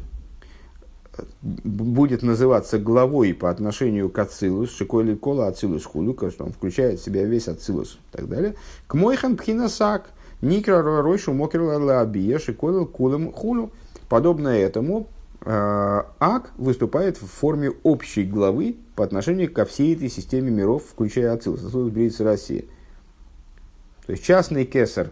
будет 1.42 2.22
называться 2.22 2.78
главой 2.78 3.34
по 3.34 3.50
отношению 3.50 4.10
к 4.10 4.18
Ацилус, 4.18 4.70
Шиколи 4.74 5.14
Кола 5.14 5.48
Ацилус 5.48 5.84
Хулю, 5.84 6.16
что 6.30 6.44
он 6.44 6.52
включает 6.52 7.00
в 7.00 7.04
себя 7.04 7.24
весь 7.24 7.48
Ацилус 7.48 7.98
и 8.12 8.16
так 8.16 8.28
далее. 8.28 8.54
К 8.86 8.94
Мойхан 8.94 9.36
Пхинасак, 9.36 10.10
Никра 10.40 10.82
Ройшу 10.82 11.32
Мокер 11.32 11.62
Лабия, 11.62 12.38
Шиколи 12.38 12.84
Кулам 12.84 13.32
Хулю. 13.32 13.70
Подобно 14.08 14.48
этому, 14.48 15.08
а, 15.40 16.06
ак 16.18 16.52
выступает 16.56 17.20
в 17.20 17.26
форме 17.26 17.72
общей 17.82 18.24
главы 18.24 18.76
по 18.94 19.04
отношению 19.04 19.52
ко 19.52 19.64
всей 19.64 19.94
этой 19.94 20.08
системе 20.08 20.50
миров, 20.50 20.84
включая 20.90 21.32
Ацилус, 21.32 21.64
Ацилус 21.64 21.92
Бриица 21.92 22.24
России. 22.24 22.68
То 24.06 24.12
есть 24.12 24.24
частный 24.24 24.64
кесар 24.64 25.10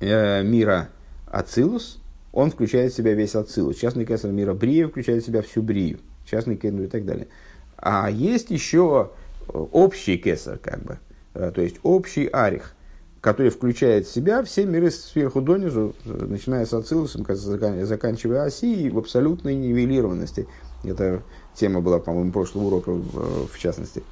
э, 0.00 0.42
мира 0.42 0.88
Ацилус, 1.26 2.00
он 2.34 2.50
включает 2.50 2.92
в 2.92 2.96
себя 2.96 3.14
весь 3.14 3.34
Ацилус. 3.34 3.76
Частный 3.76 4.04
кесар 4.04 4.30
мира 4.30 4.52
Брия 4.52 4.88
включает 4.88 5.22
в 5.22 5.26
себя 5.26 5.40
всю 5.40 5.62
Брию. 5.62 6.00
Частный 6.26 6.56
кесар 6.56 6.82
и 6.82 6.86
так 6.88 7.06
далее. 7.06 7.28
А 7.76 8.10
есть 8.10 8.50
еще 8.50 9.12
общий 9.46 10.18
кесар, 10.18 10.58
как 10.58 10.82
бы, 10.82 10.98
э, 11.34 11.50
то 11.54 11.62
есть 11.62 11.76
общий 11.82 12.28
арих– 12.30 12.74
который 13.24 13.50
включает 13.50 14.06
в 14.06 14.12
себя 14.12 14.42
все 14.44 14.66
миры 14.66 14.90
сверху 14.90 15.40
донизу, 15.40 15.94
начиная 16.04 16.66
с 16.66 16.74
Ацилусом, 16.74 17.24
заканчивая 17.26 18.42
Осией, 18.42 18.90
в 18.90 18.98
абсолютной 18.98 19.54
нивелированности. 19.54 20.46
Эта 20.84 21.22
тема 21.54 21.80
была, 21.80 22.00
по-моему, 22.00 22.32
прошлого 22.32 22.66
урока 22.66 22.90
в 22.90 23.58
частности. 23.58 24.02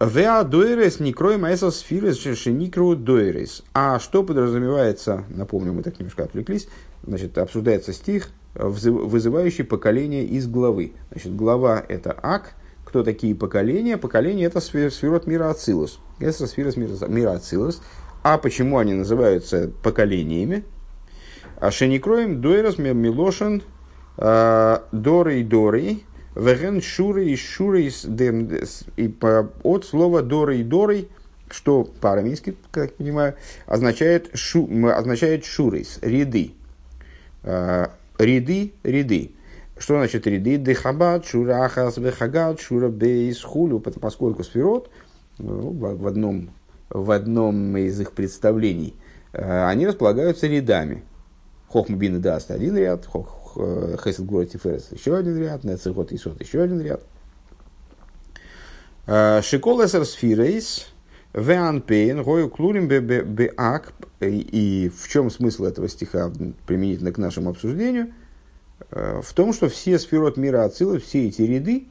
Веа 0.00 0.44
дуэрес 0.44 1.00
некрой 1.00 1.38
маэсос 1.38 1.78
сфирес 1.78 2.18
шеникру 2.18 2.94
дуэрес. 2.94 3.64
А 3.74 3.98
что 3.98 4.22
подразумевается, 4.22 5.24
напомню, 5.28 5.72
мы 5.72 5.82
так 5.82 5.98
немножко 5.98 6.22
отвлеклись, 6.22 6.68
значит, 7.04 7.36
обсуждается 7.36 7.92
стих, 7.92 8.28
вызывающий 8.54 9.64
поколение 9.64 10.24
из 10.24 10.46
главы. 10.46 10.92
Значит, 11.10 11.34
глава– 11.34 11.84
это 11.88 12.16
ак, 12.22 12.54
кто 12.84 13.02
такие 13.02 13.34
поколения? 13.34 13.96
Поколения– 13.96 14.44
это 14.46 14.60
сферот 14.60 15.26
мира 15.26 15.50
Ацилус. 15.50 15.98
Это 16.20 16.46
сфера 16.46 16.72
мира 16.76 17.32
Ацилус. 17.32 17.82
А 18.22 18.38
почему 18.38 18.78
они 18.78 18.94
называются 18.94 19.68
поколениями? 19.82 20.62
А 21.60 21.72
шеникроем 21.72 22.40
дуэрос 22.40 22.78
милошен 22.78 23.62
а, 24.16 24.84
дорей 24.92 25.42
дорей 25.42 26.04
веген 26.38 26.80
шуры 26.80 27.26
и 27.26 27.36
шуры 27.36 27.90
и 28.96 29.14
от 29.62 29.84
слова 29.84 30.22
дорей 30.22 30.62
дорей 30.62 31.08
что 31.50 31.84
по-арамейски, 31.84 32.56
как 32.70 32.90
я 32.90 32.96
понимаю, 32.98 33.34
означает, 33.64 34.28
шу, 34.34 34.68
означает 34.86 35.46
шурейс, 35.46 35.98
ряды. 36.02 36.52
А, 37.42 37.90
ряды, 38.18 38.74
ряды. 38.82 39.32
Что 39.78 39.96
значит 39.96 40.26
ряды? 40.26 40.58
Дехабад, 40.58 41.24
шура 41.24 41.64
ахас, 41.64 41.96
вехагад, 41.96 42.60
шура 42.60 42.90
бейс, 42.90 43.42
хулю, 43.42 43.80
поскольку 43.80 44.44
сферот– 44.44 44.90
ну, 45.38 45.70
в, 45.70 46.06
одном, 46.06 46.50
в 46.90 47.10
одном 47.10 47.76
из 47.76 48.00
их 48.00 48.12
представлений, 48.12 48.94
э, 49.32 49.66
они 49.66 49.86
располагаются 49.86 50.46
рядами. 50.46 51.04
Хохмбин 51.68 52.20
даст 52.20 52.50
один 52.50 52.76
ряд, 52.76 53.06
э, 53.14 53.18
Хесед 54.02 54.26
Грот 54.26 54.50
Тиферес 54.50 54.88
еще 54.92 55.16
один 55.16 55.38
ряд, 55.38 55.64
Нецехот 55.64 56.12
и 56.12 56.16
Сот 56.16 56.40
еще 56.40 56.62
один 56.62 56.80
ряд. 56.80 57.02
Э, 59.06 59.40
Шикол 59.42 59.84
эсер 59.84 60.04
сфирейс, 60.04 60.88
Веан 61.32 61.80
пейн, 61.80 62.22
гою 62.22 62.48
клурим 62.48 62.88
беак. 62.88 63.92
И 64.20 64.90
в 64.96 65.08
чем 65.08 65.30
смысл 65.30 65.64
этого 65.64 65.88
стиха 65.88 66.32
применительно 66.66 67.12
к 67.12 67.18
нашему 67.18 67.50
обсуждению? 67.50 68.12
В 68.90 69.32
том, 69.34 69.52
что 69.52 69.68
все 69.68 69.98
сферот 69.98 70.36
мира 70.36 70.64
Ацилы, 70.64 70.98
все 70.98 71.28
эти 71.28 71.42
ряды, 71.42 71.86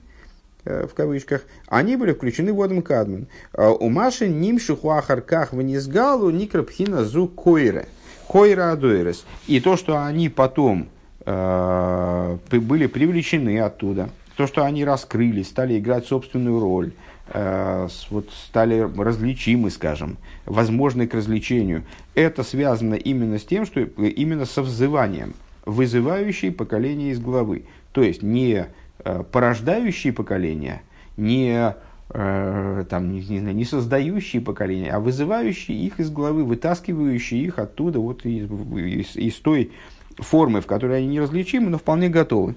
Э, 0.68 0.86
в 0.86 0.94
кавычках, 0.94 1.44
они 1.68 1.96
были 1.96 2.12
включены 2.14 2.54
в 2.54 2.62
Одам 2.62 2.82
Кадман. 2.82 3.28
У 3.54 3.90
Маши 3.90 4.28
ним 4.28 4.60
шухуахарках 4.60 5.54
вынизгалу 5.54 6.30
никрапхина 6.30 7.06
зу 7.06 7.28
койре. 7.28 7.88
Койра 8.28 8.74
адуэрес. 8.74 9.26
И 9.48 9.62
то, 9.62 9.78
что 9.78 10.04
они 10.04 10.28
потом 10.28 10.84
э, 10.84 10.97
были 11.28 12.88
привлечены 12.88 13.60
оттуда, 13.60 14.10
то, 14.36 14.48
что 14.48 14.64
они 14.64 14.86
раскрылись, 14.86 15.50
стали 15.50 15.78
играть 15.78 16.06
собственную 16.06 16.60
роль, 16.60 16.92
э, 17.28 17.88
вот 18.10 18.30
стали 18.32 18.80
различимы, 18.98 19.72
скажем, 19.72 20.18
возможны 20.46 21.08
к 21.08 21.14
развлечению, 21.14 21.84
это 22.16 22.44
связано 22.44 22.96
именно 22.96 23.40
с 23.40 23.44
тем, 23.44 23.66
что 23.66 23.82
именно 23.82 24.46
со 24.46 24.62
взыванием, 24.62 25.34
вызывающей 25.66 26.52
поколение 26.52 27.12
из 27.12 27.20
главы. 27.20 27.66
То 27.92 28.02
есть 28.04 28.22
не 28.24 28.68
Э, 29.08 29.24
порождающие 29.32 30.12
поколения, 30.12 30.82
не, 31.18 31.76
э, 32.10 32.86
там, 32.90 33.12
не, 33.12 33.22
не, 33.22 33.40
не 33.54 33.64
создающие 33.64 34.42
поколения, 34.42 34.92
а 34.92 35.00
вызывающие 35.00 35.78
их 35.78 36.00
из 36.00 36.10
головы, 36.10 36.44
вытаскивающие 36.44 37.42
их 37.42 37.60
оттуда, 37.60 38.00
вот 38.00 38.26
из, 38.26 38.50
из, 38.50 39.16
из 39.16 39.36
той 39.36 39.72
формы, 40.18 40.62
в 40.62 40.68
которой 40.68 41.00
они 41.00 41.08
неразличимы, 41.08 41.70
но 41.70 41.78
вполне 41.78 42.10
готовы. 42.10 42.56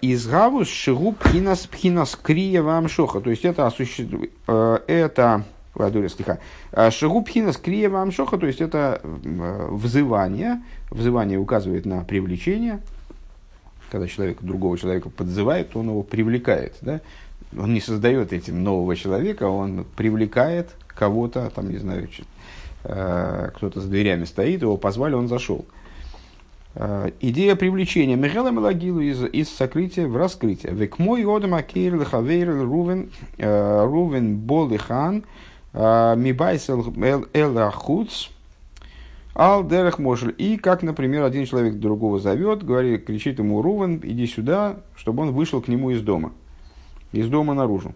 Из 0.00 0.26
гавус 0.26 0.68
шигу 0.68 1.12
пхинас 1.12 1.66
пхинас 1.66 2.16
крия 2.16 2.62
вам 2.62 2.88
шоха. 2.88 3.20
То 3.20 3.30
есть 3.30 3.44
это 3.44 3.66
осуществляет, 3.66 4.32
это 4.46 5.44
Ладуля 5.74 6.08
стиха. 6.08 6.38
Шигу 6.90 7.22
пхинас 7.22 7.56
крия 7.56 7.90
вам 7.90 8.12
шоха, 8.12 8.38
то 8.38 8.46
есть 8.46 8.60
это 8.60 9.00
взывание. 9.02 10.62
Взывание 10.90 11.38
указывает 11.38 11.84
на 11.86 12.02
привлечение. 12.04 12.80
Когда 13.90 14.08
человек 14.08 14.38
другого 14.40 14.78
человека 14.78 15.10
подзывает, 15.10 15.76
он 15.76 15.88
его 15.88 16.02
привлекает. 16.02 16.76
Да? 16.80 17.00
Он 17.54 17.74
не 17.74 17.80
создает 17.82 18.32
этим 18.32 18.62
нового 18.64 18.96
человека, 18.96 19.44
он 19.44 19.84
привлекает 19.96 20.70
кого-то, 20.86 21.50
там, 21.54 21.70
не 21.70 21.76
знаю, 21.76 22.08
кто-то 22.82 23.80
за 23.80 23.88
дверями 23.88 24.24
стоит, 24.24 24.62
его 24.62 24.76
позвали, 24.76 25.14
он 25.14 25.28
зашел. 25.28 25.64
Идея 27.20 27.54
привлечения 27.54 28.16
Михаила 28.16 28.50
Мелагилу 28.50 29.00
из, 29.00 29.22
из 29.24 29.50
сокрытия 29.50 30.06
в 30.06 30.16
раскрытие. 30.16 30.72
Век 30.72 30.98
мой 30.98 31.22
одам 31.24 31.54
акейр 31.54 31.96
лехавейр 31.96 32.62
рувен 32.62 33.10
рувен 33.38 34.36
болихан 34.38 35.24
мибайсел 35.74 36.94
эл 37.34 37.58
ахуц 37.58 38.30
ал 39.34 39.64
дерех 39.64 39.98
мошель. 39.98 40.34
И 40.38 40.56
как, 40.56 40.82
например, 40.82 41.24
один 41.24 41.44
человек 41.46 41.74
другого 41.74 42.18
зовет, 42.18 42.64
говорит, 42.64 43.04
кричит 43.04 43.38
ему 43.38 43.62
Рувен, 43.62 44.00
иди 44.02 44.26
сюда, 44.26 44.76
чтобы 44.96 45.22
он 45.24 45.32
вышел 45.32 45.60
к 45.60 45.68
нему 45.68 45.90
из 45.90 46.00
дома. 46.02 46.32
Из 47.12 47.28
дома 47.28 47.54
наружу. 47.54 47.92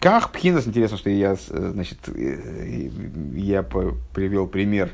Как 0.00 0.32
пхинас, 0.32 0.66
интересно, 0.66 0.96
что 0.96 1.10
я, 1.10 1.36
значит, 1.36 1.98
я 3.34 3.62
привел 3.62 4.46
пример 4.46 4.90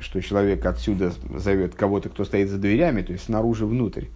что 0.00 0.20
человек 0.20 0.64
отсюда 0.66 1.12
зовет 1.34 1.74
кого-то, 1.74 2.08
кто 2.08 2.24
стоит 2.24 2.48
за 2.48 2.58
дверями, 2.58 3.02
то 3.02 3.12
есть 3.12 3.24
снаружи 3.24 3.66
внутрь. 3.66 4.06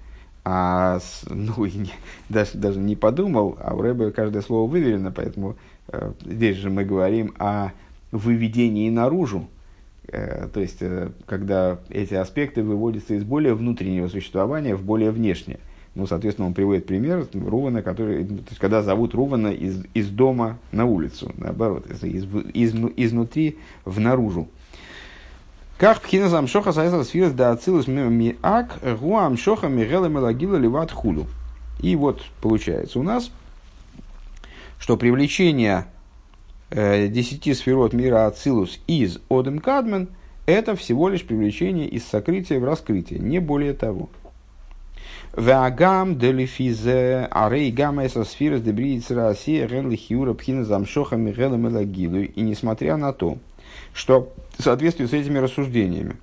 А 0.45 0.99
ну, 1.29 1.65
не, 1.67 1.93
даже, 2.29 2.53
даже 2.55 2.79
не 2.81 2.97
подумал, 2.97 3.57
а 3.61 3.75
в 3.75 3.81
Рэбе 3.81 4.11
каждое 4.11 4.43
слово 4.43 4.69
выверено, 4.69 5.13
поэтому 5.13 5.57
э, 5.89 6.13
здесь 6.25 6.57
же 6.57 6.71
мы 6.71 6.85
говорим 6.85 7.35
о 7.39 7.71
выведении 8.11 8.91
наружу, 8.91 9.49
э, 10.09 10.49
то 10.53 10.61
есть 10.61 10.79
э, 10.81 11.11
когда 11.27 11.79
эти 11.89 12.15
аспекты 12.15 12.63
выводятся 12.63 13.15
из 13.15 13.25
более 13.25 13.55
внутреннего 13.55 14.09
существования 14.09 14.75
в 14.75 14.83
более 14.83 15.11
внешнее. 15.11 15.61
Ну, 15.95 16.07
соответственно, 16.07 16.49
он 16.49 16.55
приводит 16.55 16.87
пример 16.87 17.27
Рувана, 17.35 17.83
который, 17.83 18.25
то 18.25 18.33
есть, 18.49 18.59
когда 18.59 18.83
зовут 18.83 19.15
Рувана 19.15 19.49
из, 19.49 19.85
из 19.93 20.09
дома 20.09 20.59
на 20.71 20.87
улицу, 20.87 21.33
наоборот, 21.37 21.87
из, 21.91 22.03
из, 22.03 22.25
из, 22.55 22.75
изнутри 22.97 23.59
в 23.85 24.01
наружу. 24.01 24.49
Как 25.77 26.01
пхина 26.01 26.29
замшоха 26.29 26.73
сайза 26.73 27.05
сфирс 27.05 27.33
да 27.33 27.51
ацилус 27.51 27.89
миак 27.89 28.79
гуам 29.01 29.37
шоха 29.37 29.69
мигела 29.69 30.07
мелагила 30.07 30.57
ливат 30.57 30.93
худу. 30.93 31.27
И 31.81 31.97
вот 31.97 32.23
получается 32.41 32.99
у 32.99 33.03
нас, 33.03 33.31
что 34.79 34.97
привлечение 34.97 35.87
э, 36.71 37.09
десяти 37.09 37.53
сферот 37.53 37.93
мира 37.93 38.27
Ацилус 38.27 38.81
из 38.87 39.19
Одем 39.29 39.59
Кадмен 39.59 40.09
это 40.47 40.75
всего 40.75 41.09
лишь 41.09 41.25
привлечение 41.25 41.89
из 41.89 42.05
сокрытия 42.05 42.59
в 42.59 42.65
раскрытие, 42.65 43.21
не 43.21 43.39
более 43.39 43.75
того. 43.75 44.09
Вагам 45.33 46.19
делифизе 46.19 47.29
арей 47.31 47.71
гамма 47.71 48.07
эса 48.07 48.25
сфирс 48.25 48.61
дебриец 48.61 49.11
Россия 49.11 49.67
рен 49.67 49.91
лихиура 49.91 50.35
пхина 50.35 50.65
замшоха 50.65 51.17
мигела 51.17 51.57
мелагилу. 51.57 52.19
И 52.19 52.41
несмотря 52.43 52.97
на 52.97 53.13
то, 53.13 53.39
что 53.95 54.33
в 54.59 54.63
соответствии 54.63 55.07
с 55.07 55.13
этими 55.13 55.39
рассуждениями. 55.39 56.17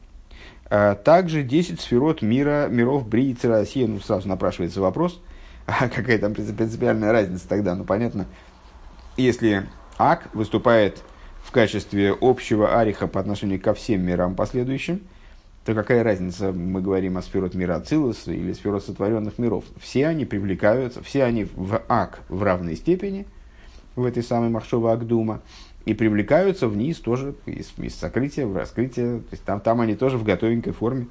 А 0.70 0.96
также 0.96 1.42
10 1.44 1.82
сферот 1.82 2.22
мира, 2.22 2.68
миров 2.70 3.08
Бриицы 3.08 3.48
России. 3.48 3.86
Ну, 3.86 4.00
сразу 4.00 4.28
напрашивается 4.28 4.82
вопрос, 4.82 5.20
а 5.66 5.90
какая 5.90 6.20
там 6.20 6.34
принципиальная 6.34 7.12
разница 7.12 7.48
тогда? 7.48 7.76
Ну, 7.76 7.84
понятно, 7.84 8.28
если 9.18 9.66
Ак 9.98 10.30
выступает 10.34 11.04
в 11.44 11.52
качестве 11.52 12.16
общего 12.20 12.80
ариха 12.80 13.08
по 13.08 13.20
отношению 13.20 13.60
ко 13.60 13.74
всем 13.74 14.02
мирам 14.02 14.36
последующим, 14.36 15.02
то 15.66 15.76
какая 15.76 16.04
разница, 16.04 16.52
мы 16.52 16.82
говорим 16.82 17.18
о 17.18 17.22
сферот 17.22 17.54
мира 17.54 17.76
Ацилус 17.76 18.28
или 18.28 18.54
сферот 18.54 18.84
сотворенных 18.84 19.38
миров? 19.38 19.66
Все 19.80 20.08
они 20.08 20.26
привлекаются, 20.26 21.04
все 21.04 21.24
они 21.24 21.46
в 21.56 21.82
Ак 21.88 22.22
в 22.30 22.42
равной 22.44 22.76
степени, 22.76 23.28
в 23.96 24.06
этой 24.06 24.24
самой 24.24 24.50
Махшова 24.50 24.94
Агдума, 24.94 25.42
и 25.86 25.94
привлекаются 25.94 26.68
вниз 26.68 26.98
тоже 26.98 27.36
из, 27.46 27.72
из 27.78 27.96
сокрытия 27.96 28.46
в 28.46 28.56
раскрытие. 28.56 29.20
То 29.20 29.32
есть 29.32 29.44
там, 29.44 29.60
там 29.60 29.82
они 29.82 29.96
тоже 29.96 30.18
в 30.18 30.24
готовенькой 30.24 30.74
форме. 30.74 31.08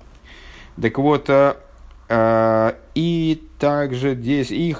Так 0.80 0.98
вот, 0.98 1.28
э, 1.28 1.54
э, 2.08 2.72
и 2.94 3.42
также 3.58 4.14
здесь, 4.14 4.50
и, 4.50 4.74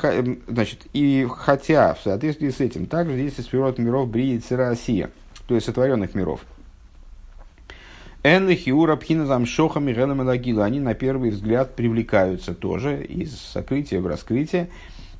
значит, 0.47 0.87
и 0.93 1.27
хотя 1.31 1.95
в 1.95 2.01
соответствии 2.01 2.51
с 2.51 2.61
этим, 2.61 2.87
также 2.87 3.15
здесь 3.15 3.39
из 3.39 3.47
сферот 3.47 3.79
миров 3.79 4.09
Брии 4.09 4.41
Россия, 4.51 5.11
то 5.47 5.55
есть 5.55 5.67
сотворенных 5.67 6.15
миров. 6.15 6.41
Энли 8.31 8.57
Хиура 8.57 8.95
Пхиназам 8.97 9.47
Шоха 9.47 9.81
Мирелам 9.81 10.21
Лагила, 10.21 10.67
они 10.67 10.81
на 10.81 10.93
первый 10.93 11.31
взгляд 11.31 11.75
привлекаются 11.75 12.55
тоже 12.55 13.03
из 13.03 13.35
сокрытия 13.41 14.03
в 14.03 14.07
раскрытие, 14.07 14.69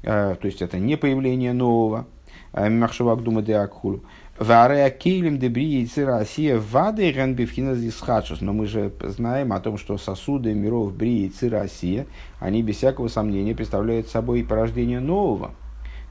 э, 0.03 0.37
то 0.39 0.47
есть 0.47 0.61
это 0.61 0.79
не 0.79 0.97
появление 0.97 1.55
нового, 1.55 2.07
э, 2.53 2.69
Махшавак 2.69 3.23
Дума 3.23 3.41
Деакхулу. 3.41 4.03
Варея 4.39 4.91
кейлем 4.91 5.39
дебри 5.39 5.89
Россия 5.97 6.59
вады 6.59 7.11
ренбифхиназисхачус. 7.11 8.43
Но 8.43 8.53
мы 8.53 8.67
же 8.67 8.93
знаем 9.01 9.55
о 9.55 9.61
том, 9.61 9.79
что 9.79 9.97
сосуды 9.97 10.53
миров 10.53 10.95
бри 10.95 11.23
яйцера 11.23 11.61
Россия, 11.61 12.07
они 12.41 12.63
без 12.63 12.77
всякого 12.77 13.09
сомнения 13.09 13.55
представляют 13.55 14.09
собой 14.09 14.45
порождение 14.45 15.01
нового. 15.01 15.53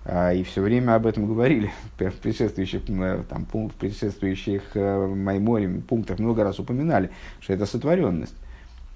А, 0.09 0.31
и 0.31 0.41
все 0.43 0.61
время 0.61 0.95
об 0.95 1.05
этом 1.05 1.27
говорили 1.27 1.73
в 1.99 2.13
предшествующих, 2.13 2.83
там, 3.29 3.45
в 3.51 3.73
предшествующих 3.73 4.61
э, 4.73 5.07
Майморе 5.07 5.67
пунктах 5.67 6.19
много 6.19 6.45
раз 6.45 6.59
упоминали, 6.59 7.11
что 7.41 7.51
это 7.53 7.65
сотворенность. 7.65 8.35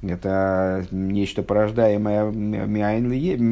Это 0.02 0.88
нечто 0.89 1.43
порождаемое 1.43 2.32
миайнлиеш 2.32 3.43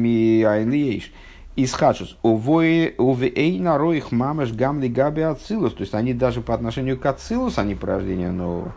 из 1.54 1.72
хачус. 1.72 2.16
Увейна 2.22 3.76
роих 3.78 4.10
мамаш 4.10 4.52
гамли 4.52 4.88
габи 4.88 5.20
ацилус. 5.22 5.74
То 5.74 5.82
есть 5.82 5.94
они 5.94 6.14
даже 6.14 6.40
по 6.40 6.54
отношению 6.54 6.98
к 6.98 7.04
ацилус, 7.06 7.58
они 7.58 7.74
порождение 7.76 8.32
нового. 8.32 8.72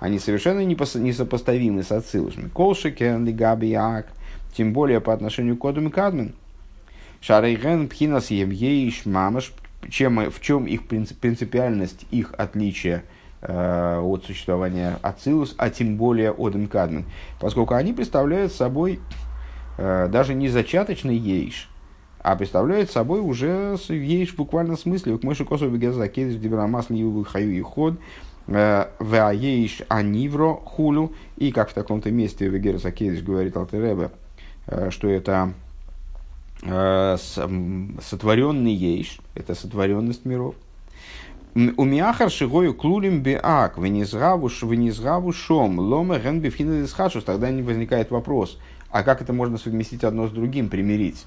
Они 0.00 0.18
совершенно 0.18 0.64
несопоставимы 0.64 1.82
с 1.84 1.92
ацилусами. 1.92 2.48
Колшикен 2.48 3.36
габи 3.36 3.74
ак. 3.74 4.06
Тем 4.56 4.72
более 4.72 5.00
по 5.00 5.12
отношению 5.12 5.56
к 5.56 5.60
кодам 5.60 5.90
кадмен. 5.90 6.32
Шарейген 7.20 7.88
пхинас 7.88 8.30
евеиш 8.30 9.06
мамаш. 9.06 9.52
Чем, 9.88 10.30
в 10.30 10.40
чем 10.40 10.66
их 10.66 10.88
принципиальность, 10.88 12.06
их 12.10 12.34
отличие 12.36 13.04
э, 13.42 14.00
от 14.00 14.24
существования 14.24 14.98
ацилус, 15.02 15.54
а 15.58 15.70
тем 15.70 15.96
более 15.96 16.32
от 16.32 16.54
Кадмен, 16.68 17.04
поскольку 17.38 17.74
они 17.74 17.92
представляют 17.92 18.52
собой 18.52 18.98
э, 19.78 20.08
даже 20.10 20.34
не 20.34 20.48
зачаточный 20.48 21.16
ейш, 21.16 21.68
а 22.18 22.34
представляет 22.34 22.90
собой 22.90 23.20
уже 23.20 23.76
есть 23.88 24.32
в 24.32 24.36
буквальном 24.36 24.76
смысле, 24.76 25.18
к 25.18 25.22
мыши 25.22 25.44
косу 25.44 25.68
бегеза 25.68 26.08
кедиш 26.08 26.40
дибрамас 26.40 26.90
ниву 26.90 27.22
хаю 27.22 27.52
и 27.52 27.60
ход, 27.60 27.94
э, 28.48 28.86
ваеиш 28.98 29.82
анивро 29.88 30.54
хулю, 30.54 31.12
и 31.36 31.52
как 31.52 31.70
в 31.70 31.74
таком-то 31.74 32.10
месте 32.10 32.48
Вегерса 32.48 32.90
Кедиш 32.90 33.22
говорит 33.22 33.56
Алтеребе, 33.56 34.10
э, 34.66 34.90
что 34.90 35.08
это 35.08 35.52
сотворенный 36.66 38.72
ейш, 38.72 39.18
это 39.34 39.54
сотворенность 39.54 40.24
миров. 40.24 40.54
У 41.54 41.84
Миахар 41.84 42.30
шигою 42.30 42.74
клулим 42.74 43.22
биак, 43.22 43.78
венизгаву 43.78 45.32
шом, 45.32 45.78
лома 45.78 46.18
ген 46.18 46.40
бифхина 46.40 46.86
Тогда 47.24 47.50
не 47.50 47.62
возникает 47.62 48.10
вопрос, 48.10 48.58
а 48.90 49.02
как 49.02 49.22
это 49.22 49.32
можно 49.32 49.56
совместить 49.56 50.04
одно 50.04 50.28
с 50.28 50.32
другим, 50.32 50.68
примирить? 50.68 51.24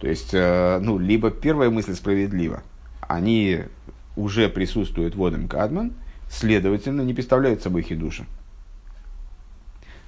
То 0.00 0.08
есть, 0.08 0.30
э, 0.32 0.78
ну, 0.80 0.98
либо 0.98 1.30
первая 1.30 1.70
мысль 1.70 1.94
справедлива, 1.94 2.62
они 3.00 3.62
уже 4.14 4.48
присутствуют 4.48 5.16
в 5.16 5.24
Одем 5.24 5.48
Кадман, 5.48 5.94
следовательно, 6.30 7.02
не 7.02 7.14
представляют 7.14 7.62
собой 7.62 7.82
хидуша. 7.82 8.26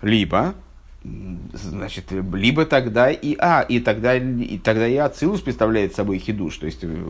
Либо, 0.03 0.55
значит, 1.03 2.07
либо 2.11 2.65
тогда 2.67 3.11
и 3.11 3.37
А, 3.39 3.63
и 3.63 3.81
тогда 3.81 4.17
и, 4.17 4.59
тогда 4.59 4.87
и 4.87 4.97
Ацилус 4.97 5.41
представляет 5.41 5.95
собой 5.95 6.19
хидуш. 6.19 6.57
То 6.59 6.67
есть, 6.67 6.81
э, 6.83 7.05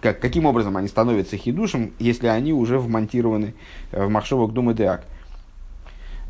как, 0.00 0.20
каким 0.20 0.46
образом 0.46 0.76
они 0.76 0.88
становятся 0.88 1.36
хидушем, 1.36 1.92
если 1.98 2.26
они 2.26 2.52
уже 2.52 2.78
вмонтированы 2.78 3.54
в 3.92 4.08
Махшовок 4.08 4.52
Дума 4.52 4.74
Деак. 4.74 5.04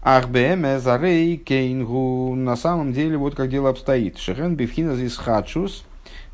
Ахбеме 0.02 0.80
зарей 0.80 1.36
кейнгу. 1.36 2.34
На 2.34 2.56
самом 2.56 2.92
деле, 2.92 3.16
вот 3.16 3.36
как 3.36 3.48
дело 3.50 3.70
обстоит. 3.70 4.18
Шехен 4.18 4.56
бифхина 4.56 4.92
из 4.92 5.20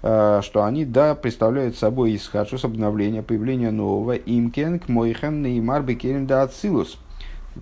э, 0.02 0.40
что 0.42 0.64
они, 0.64 0.86
да, 0.86 1.14
представляют 1.14 1.76
собой 1.76 2.12
из 2.12 2.26
хачус 2.26 2.64
обновление, 2.64 3.22
появление 3.22 3.70
нового. 3.70 4.12
Имкенг 4.12 4.88
мойхен 4.88 5.42
неймар 5.42 5.82
бекерин 5.82 6.26
да 6.26 6.42
ацилус. 6.42 6.98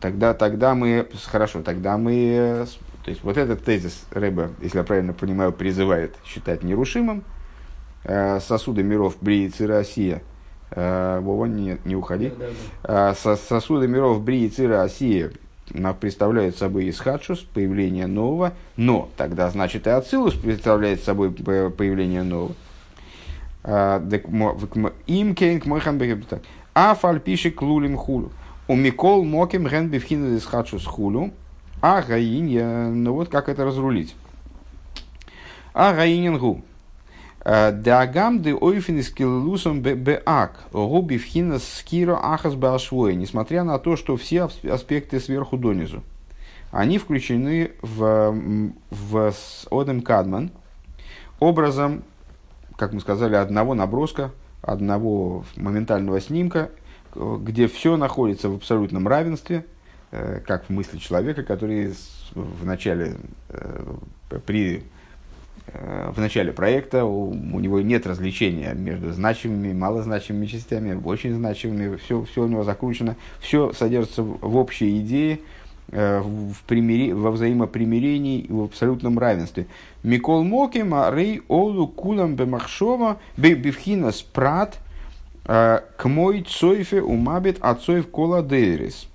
Тогда, 0.01 0.35
тогда 0.35 0.75
мы, 0.75 1.07
хорошо, 1.27 1.63
тогда 1.63 1.97
мы, 1.97 2.67
то 3.05 3.11
есть 3.11 3.23
вот 3.23 3.37
этот 3.37 3.65
тезис 3.65 4.05
Рэба, 4.11 4.51
если 4.61 4.79
я 4.79 4.85
правильно 4.85 5.13
понимаю, 5.13 5.53
призывает 5.53 6.15
считать 6.25 6.63
нерушимым, 6.63 7.25
э, 8.05 8.41
сосуды 8.41 8.83
миров 8.83 9.17
Брииц 9.21 9.61
и 9.61 9.67
Россия, 9.67 10.23
э, 10.71 11.21
Вова, 11.21 11.47
не, 11.47 11.79
не 11.85 11.97
уходи. 11.97 12.33
Э, 12.83 13.15
сосуды 13.15 13.89
миров 13.89 14.23
Брииц 14.23 14.59
и 14.59 14.67
Россия 14.67 15.33
представляют 16.01 16.57
собой 16.57 16.89
исхадшус, 16.91 17.41
появление 17.41 18.07
нового, 18.07 18.53
но 18.77 19.09
тогда, 19.17 19.51
значит, 19.51 19.87
и 19.87 19.91
Ацилус 19.91 20.35
представляет 20.35 21.03
собой 21.03 21.33
появление 21.33 22.23
нового. 22.23 22.55
Им 23.65 25.35
кейнг 25.35 25.67
мойхан 25.67 26.01
А 26.73 26.95
фальпиши 26.95 27.51
клулим 27.51 27.97
хулу. 27.97 28.31
У 28.69 28.75
Микол 28.75 29.25
моким 29.25 29.67
ген 29.67 29.89
бифхина 29.89 30.37
исхадшус 30.37 30.85
хулу. 30.85 31.31
А 31.81 32.03
гаинья, 32.03 32.89
ну 32.89 33.13
вот 33.13 33.29
как 33.29 33.49
это 33.49 33.65
разрулить. 33.65 34.17
А 35.75 35.95
гаинин 35.95 36.39
гу. 36.39 36.63
Дагам 37.45 38.43
де 38.43 38.55
ойфин 38.55 38.99
из 38.99 39.09
киллусом 39.11 39.81
беак, 39.81 40.65
губи 40.73 41.17
вхина 41.17 41.61
скиро 41.61 42.19
ахас 42.21 42.57
башвой, 42.57 43.15
несмотря 43.15 43.63
на 43.63 43.79
то, 43.79 43.95
что 43.95 44.17
все 44.17 44.49
аспекты 44.69 45.21
сверху 45.21 45.57
донизу, 45.57 46.03
они 46.73 46.99
включены 46.99 47.71
в, 47.83 48.35
в 48.91 49.35
Одем 49.71 50.03
Кадман 50.03 50.51
образом, 51.39 52.03
как 52.75 52.93
мы 52.93 52.99
сказали, 52.99 53.37
одного 53.37 53.75
наброска, 53.75 54.33
одного 54.61 55.45
моментального 55.55 56.21
снимка, 56.21 56.71
где 57.41 57.69
все 57.69 57.97
находится 57.97 58.49
в 58.49 58.57
абсолютном 58.57 59.09
равенстве, 59.09 59.65
э, 60.11 60.41
как 60.47 60.67
в 60.67 60.71
мысли 60.71 60.99
человека, 60.99 61.43
который 61.43 61.95
в 62.35 62.65
начале 62.65 63.17
э, 63.49 63.95
при 64.45 64.85
Э, 65.69 66.13
в 66.15 66.21
начале 66.21 66.53
проекта 66.53 67.05
у, 67.05 67.31
у 67.31 67.61
него 67.61 67.81
нет 67.81 68.07
различения 68.07 68.73
между 68.75 69.13
значимыми 69.13 69.69
и 69.69 69.75
малозначимыми 69.75 70.47
частями, 70.47 71.01
очень 71.05 71.35
значимыми, 71.35 71.97
все, 71.97 72.23
все 72.25 72.45
у 72.45 72.47
него 72.47 72.63
закручено, 72.63 73.17
все 73.41 73.73
содержится 73.73 74.23
в 74.23 74.57
общей 74.57 75.01
идее, 75.01 75.41
в 75.89 76.57
примири, 76.67 77.13
во 77.13 77.31
взаимопримирении 77.31 78.41
и 78.41 78.51
в 78.51 78.63
абсолютном 78.63 79.21
равенстве. 79.21 79.69
Микол 80.03 80.43
Моким, 80.43 80.93
Рей 81.15 81.43
Олу 81.47 81.87
Кулам 81.87 82.35
Бемахшова, 82.35 83.19
Бевхина 83.37 84.11
Спрат, 84.11 84.79
к 85.47 86.05
мой 86.05 86.43
Цойфе 86.43 87.03
Умабит 87.03 87.59
Ацоев 87.61 88.11
Кола 88.11 88.43
Дейрис. 88.43 89.07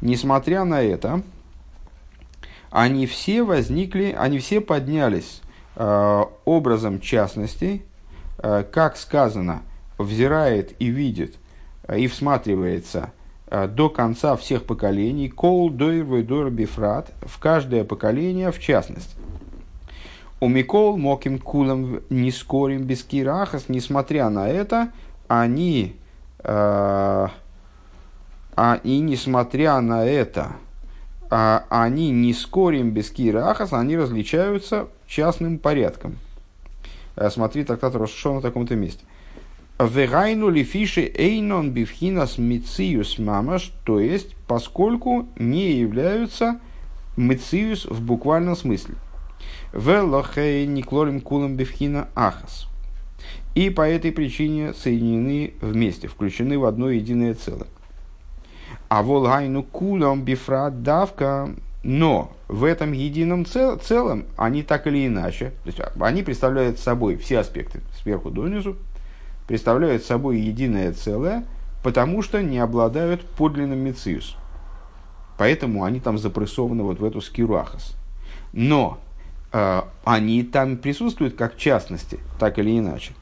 Несмотря 0.00 0.64
на 0.64 0.80
это, 0.82 1.22
они 2.70 3.06
все 3.06 3.42
возникли, 3.42 4.16
они 4.18 4.38
все 4.38 4.62
поднялись 4.62 5.42
Э, 5.78 6.24
образом 6.46 7.00
частностей, 7.00 7.82
э, 8.38 8.64
как 8.72 8.96
сказано, 8.96 9.60
взирает 9.98 10.74
и 10.80 10.86
видит 10.86 11.34
э, 11.86 12.00
и 12.00 12.06
всматривается 12.06 13.12
до 13.48 13.88
конца 13.90 14.34
всех 14.34 14.64
поколений, 14.64 15.28
кол 15.28 15.70
дойр 15.70 16.24
дойр 16.24 16.50
бифрат, 16.50 17.12
в 17.20 17.38
каждое 17.38 17.84
поколение 17.84 18.50
в 18.50 18.58
частности. 18.58 19.14
У 20.40 20.48
Микол 20.48 20.96
моким 20.96 21.38
кулам 21.38 22.00
не 22.10 22.32
скорим 22.32 22.82
без 22.82 23.04
кирахас, 23.04 23.68
несмотря 23.68 24.30
на 24.30 24.48
это, 24.48 24.90
они, 25.28 25.96
э, 26.40 27.28
а, 28.56 28.80
и 28.82 28.98
несмотря 29.00 29.80
на 29.80 30.04
это, 30.06 30.52
а, 31.30 31.64
они 31.68 32.10
не 32.10 32.32
скорим 32.32 32.90
без 32.90 33.10
кирахас, 33.10 33.72
они 33.72 33.96
различаются 33.96 34.88
частным 35.06 35.58
порядком. 35.58 36.18
Э, 37.16 37.30
смотри 37.30 37.64
трактат 37.64 37.94
Рошо 37.94 38.34
на 38.34 38.40
таком-то 38.40 38.76
месте. 38.76 39.04
Вегайну 39.78 40.48
лифиши 40.48 41.02
эйнон 41.02 41.70
бифхинас 41.70 42.38
мициюс 42.38 43.18
мамаш, 43.18 43.72
то 43.84 44.00
есть, 44.00 44.34
поскольку 44.46 45.28
не 45.36 45.72
являются 45.72 46.60
мициюс 47.16 47.84
в 47.84 48.00
буквальном 48.02 48.56
смысле. 48.56 48.94
Велохей 49.74 50.66
никлорим 50.66 51.20
кулам 51.20 51.56
бифхина 51.56 52.08
ахас. 52.14 52.68
И 53.56 53.70
по 53.70 53.80
этой 53.88 54.12
причине 54.12 54.72
соединены 54.72 55.54
вместе, 55.60 56.06
включены 56.06 56.58
в 56.58 56.64
одно 56.64 56.90
единое 56.90 57.34
целое. 57.34 57.66
А 58.88 59.02
волгайну 59.02 59.64
кулам 59.64 60.22
бифрат 60.22 60.84
давка 60.84 61.50
но 61.86 62.32
в 62.48 62.64
этом 62.64 62.90
едином 62.90 63.46
цел, 63.46 63.76
целом 63.76 64.24
они 64.36 64.64
так 64.64 64.88
или 64.88 65.06
иначе, 65.06 65.52
то 65.62 65.68
есть 65.68 65.80
они 66.00 66.24
представляют 66.24 66.80
собой 66.80 67.16
все 67.16 67.38
аспекты 67.38 67.80
сверху 68.02 68.30
донизу, 68.30 68.76
представляют 69.46 70.02
собой 70.02 70.40
единое 70.40 70.92
целое, 70.92 71.44
потому 71.84 72.22
что 72.22 72.42
не 72.42 72.58
обладают 72.58 73.24
подлинным 73.24 73.78
мециус. 73.78 74.36
Поэтому 75.38 75.84
они 75.84 76.00
там 76.00 76.18
запрессованы 76.18 76.82
вот 76.82 76.98
в 76.98 77.04
эту 77.04 77.20
скируахас. 77.20 77.94
Но 78.52 78.98
э, 79.52 79.82
они 80.02 80.42
там 80.42 80.78
присутствуют 80.78 81.36
как 81.36 81.56
частности, 81.56 82.18
так 82.40 82.58
или 82.58 82.76
иначе. 82.76 83.12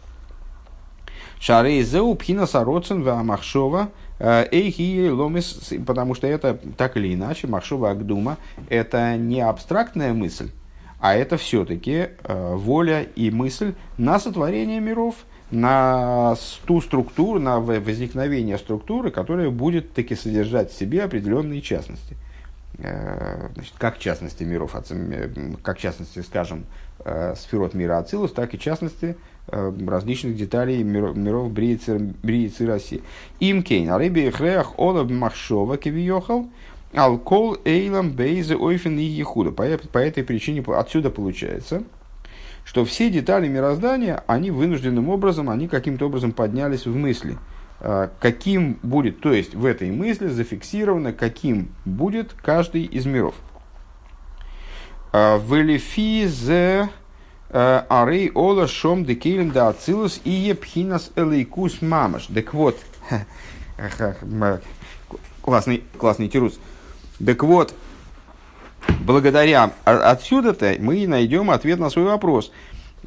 Шарейзеу 1.40 2.14
пхина 2.14 2.46
сароцен 2.46 3.02
вамахшова– 3.02 3.90
Эйхи 4.18 5.08
ломис, 5.08 5.72
потому 5.86 6.14
что 6.14 6.26
это 6.26 6.58
так 6.76 6.96
или 6.96 7.14
иначе, 7.14 7.46
Махшова 7.46 7.90
Агдума, 7.90 8.38
это 8.68 9.16
не 9.16 9.40
абстрактная 9.40 10.12
мысль, 10.12 10.50
а 11.00 11.14
это 11.14 11.36
все-таки 11.36 12.08
э, 12.22 12.54
воля 12.54 13.02
и 13.02 13.30
мысль 13.30 13.74
на 13.98 14.20
сотворение 14.20 14.80
миров, 14.80 15.16
на 15.50 16.36
ту 16.66 16.80
структуру, 16.80 17.40
на 17.40 17.60
возникновение 17.60 18.56
структуры, 18.56 19.10
которая 19.10 19.50
будет 19.50 19.92
таки 19.92 20.14
содержать 20.14 20.70
в 20.72 20.78
себе 20.78 21.02
определенные 21.02 21.60
частности. 21.60 22.16
Э, 22.78 23.48
значит, 23.54 23.74
как 23.78 23.98
частности 23.98 24.44
миров, 24.44 24.76
как 25.62 25.78
частности, 25.78 26.20
скажем, 26.20 26.66
э, 27.04 27.34
сферот 27.36 27.74
мира 27.74 27.98
Ацилус, 27.98 28.32
так 28.32 28.54
и 28.54 28.58
частности 28.60 29.16
Э, 29.16 29.33
различных 29.46 30.36
деталей 30.36 30.82
миров, 30.82 31.16
миров 31.16 31.52
Бриицы 31.52 32.66
России. 32.66 33.02
Им 33.40 33.62
кейн, 33.62 33.90
а 33.90 33.98
рыби 33.98 34.30
хреах 34.30 34.78
олаб 34.78 35.10
махшова 35.10 35.76
кивиохал, 35.76 36.48
алкол 36.94 37.58
эйлам 37.64 38.10
бейзе 38.12 38.56
ойфен 38.56 38.98
и 38.98 39.02
ехуда. 39.02 39.50
По, 39.50 39.64
по 39.92 39.98
этой 39.98 40.24
причине 40.24 40.64
отсюда 40.66 41.10
получается, 41.10 41.82
что 42.64 42.84
все 42.84 43.10
детали 43.10 43.48
мироздания, 43.48 44.22
они 44.26 44.50
вынужденным 44.50 45.08
образом, 45.08 45.50
они 45.50 45.68
каким-то 45.68 46.06
образом 46.06 46.32
поднялись 46.32 46.86
в 46.86 46.96
мысли. 46.96 47.36
Э, 47.80 48.08
каким 48.20 48.78
будет, 48.82 49.20
то 49.20 49.32
есть 49.32 49.54
в 49.54 49.66
этой 49.66 49.90
мысли 49.90 50.28
зафиксировано, 50.28 51.12
каким 51.12 51.68
будет 51.84 52.32
каждый 52.32 52.84
из 52.84 53.04
миров. 53.04 53.34
Э, 55.12 55.38
Велифизе 55.38 56.88
Арей 57.54 58.30
Ола 58.34 58.66
Шом 58.66 59.04
Декилем 59.04 59.50
да 59.50 59.68
Ацилус 59.68 60.20
и 60.24 60.30
Епхинас 60.30 61.12
Элейкус 61.14 61.82
Мамаш. 61.82 62.26
Так 62.26 62.52
вот, 62.52 62.78
классный, 65.40 65.84
классный 65.96 66.28
тирус. 66.28 66.58
Так 67.24 67.44
вот, 67.44 67.74
благодаря 69.00 69.70
отсюда-то 69.84 70.74
мы 70.80 71.06
найдем 71.06 71.50
ответ 71.50 71.78
на 71.78 71.90
свой 71.90 72.06
вопрос. 72.06 72.50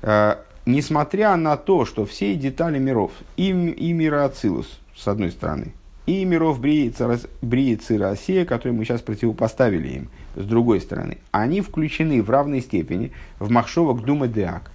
Э, 0.02 0.38
несмотря 0.66 1.36
на 1.36 1.58
то, 1.58 1.86
что 1.86 2.06
все 2.06 2.36
детали 2.36 2.80
миров, 2.80 3.12
и, 3.36 3.50
и 3.50 3.92
мира 3.92 4.26
Ацилус, 4.26 4.80
с 4.96 5.08
одной 5.08 5.32
стороны, 5.32 5.74
и 6.06 6.24
миров 6.24 6.62
Бриицы 6.62 7.98
Россия, 7.98 8.46
которые 8.46 8.78
мы 8.78 8.86
сейчас 8.86 9.02
противопоставили 9.02 9.90
им, 9.90 10.10
с 10.38 10.46
другой 10.46 10.80
стороны, 10.82 11.18
они 11.32 11.62
включены 11.62 12.22
в 12.22 12.30
равной 12.30 12.62
степени 12.62 13.12
в 13.40 13.50
Махшовок 13.50 14.04
Дума 14.06 14.28
Деак 14.28 14.72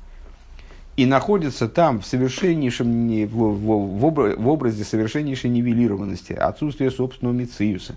и 0.96 1.06
находятся 1.06 1.68
там 1.68 2.00
в 2.00 2.06
совершеннейшем, 2.06 3.08
в, 3.26 3.36
в, 3.36 4.36
в 4.36 4.48
образе 4.48 4.84
совершеннейшей 4.84 5.50
нивелированности, 5.50 6.32
отсутствия 6.32 6.90
собственного 6.90 7.34
мициуса. 7.34 7.94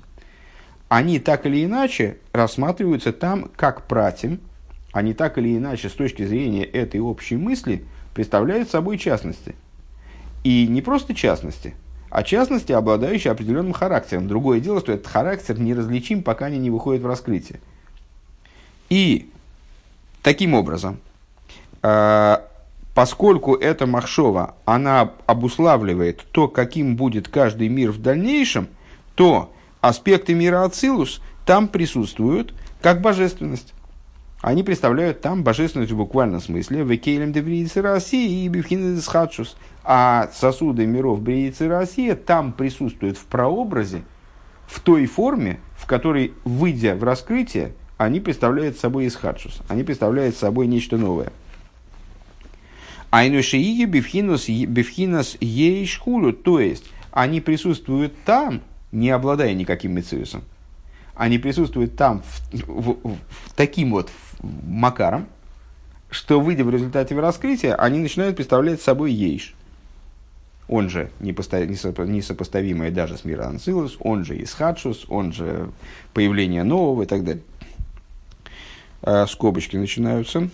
Они 0.87 1.19
так 1.19 1.45
или 1.47 1.65
иначе 1.65 2.17
рассматриваются 2.31 3.11
там 3.11 3.49
как 3.55 3.87
пратим, 3.87 4.39
они 4.93 5.13
так 5.13 5.39
или 5.39 5.57
иначе 5.57 5.89
с 5.89 5.93
точки 5.93 6.23
зрения 6.23 6.63
этой 6.63 7.01
общей 7.01 7.35
мысли 7.35 7.83
представляют 8.13 8.69
собой 8.69 8.99
частности. 8.99 9.55
И 10.43 10.67
не 10.67 10.83
просто 10.83 11.15
частности– 11.15 11.73
а 12.15 12.23
частности, 12.23 12.71
обладающие 12.71 13.29
определенным 13.29 13.73
характером. 13.73 14.29
Другое 14.29 14.61
дело, 14.61 14.79
что 14.79 14.93
этот 14.93 15.05
характер 15.05 15.59
неразличим, 15.59 16.23
пока 16.23 16.45
они 16.45 16.57
не 16.57 16.69
выходят 16.69 17.03
в 17.03 17.07
раскрытие. 17.07 17.59
И 18.89 19.29
таким 20.23 20.53
образом, 20.53 21.01
э, 21.83 22.37
поскольку 22.93 23.55
эта 23.55 23.85
Махшова, 23.85 24.55
она 24.63 25.11
обуславливает 25.25 26.25
то, 26.31 26.47
каким 26.47 26.95
будет 26.95 27.27
каждый 27.27 27.67
мир 27.67 27.91
в 27.91 28.01
дальнейшем, 28.01 28.69
то 29.15 29.53
аспекты 29.81 30.35
мира 30.35 30.63
Ацилус 30.63 31.19
там 31.45 31.67
присутствуют 31.67 32.53
как 32.81 33.01
божественность. 33.01 33.73
Они 34.41 34.63
представляют 34.63 35.21
там 35.21 35.43
божественность 35.43 35.91
в 35.91 35.97
буквальном 35.97 36.39
смысле. 36.39 36.83
В 36.83 36.95
Кейлем 36.97 37.31
де 37.31 37.81
России 37.81 38.45
и 38.45 38.47
Бифхин 38.47 39.01
Хадшус. 39.01 39.55
А 39.83 40.29
сосуды 40.33 40.85
миров 40.85 41.21
Бриицы 41.21 41.67
Россия 41.67 42.15
там 42.15 42.53
присутствуют 42.53 43.17
в 43.17 43.25
прообразе, 43.25 44.03
в 44.67 44.79
той 44.79 45.05
форме, 45.05 45.59
в 45.77 45.85
которой, 45.85 46.33
выйдя 46.43 46.95
в 46.95 47.03
раскрытие, 47.03 47.73
они 47.97 48.19
представляют 48.19 48.77
собой 48.77 49.07
исхадшус. 49.07 49.61
Они 49.67 49.83
представляют 49.83 50.35
собой 50.35 50.67
нечто 50.67 50.97
новое. 50.97 51.31
Айнушииги 53.11 53.85
бифхинус 53.85 55.37
ейшхулю, 55.39 56.33
то 56.33 56.59
есть 56.59 56.85
они 57.11 57.39
присутствуют 57.39 58.13
там, 58.25 58.61
не 58.91 59.09
обладая 59.09 59.53
никаким 59.53 59.93
мециусом. 59.93 60.43
Они 61.15 61.37
присутствуют 61.37 61.95
там 61.95 62.23
в, 62.51 62.67
в, 62.67 62.97
в, 63.03 63.17
таким 63.55 63.91
вот 63.91 64.09
макаром, 64.63 65.27
что, 66.09 66.39
выйдя 66.39 66.63
в 66.63 66.69
результате 66.69 67.19
раскрытия, 67.19 67.75
они 67.75 67.99
начинают 67.99 68.35
представлять 68.35 68.81
собой 68.81 69.11
ейш. 69.11 69.55
Он 70.67 70.89
же 70.89 71.11
несопоставимое 71.19 72.89
даже 72.89 73.17
с 73.17 73.25
мира 73.25 73.45
Анцилус, 73.45 73.97
он 73.99 74.25
же 74.25 74.41
Исхадшус, 74.41 75.05
он 75.09 75.31
же 75.31 75.69
появление 76.13 76.63
нового 76.63 77.03
и 77.03 77.05
так 77.05 77.23
далее. 77.23 77.43
А 79.03 79.27
скобочки 79.27 79.77
начинаются. 79.77 80.49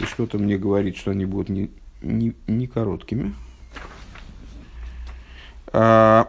И 0.00 0.04
что-то 0.04 0.38
мне 0.38 0.56
говорит, 0.56 0.96
что 0.96 1.10
они 1.10 1.26
будут 1.26 1.50
не, 1.50 1.70
не, 2.00 2.34
не 2.46 2.66
короткими. 2.66 3.34
А, 5.66 6.28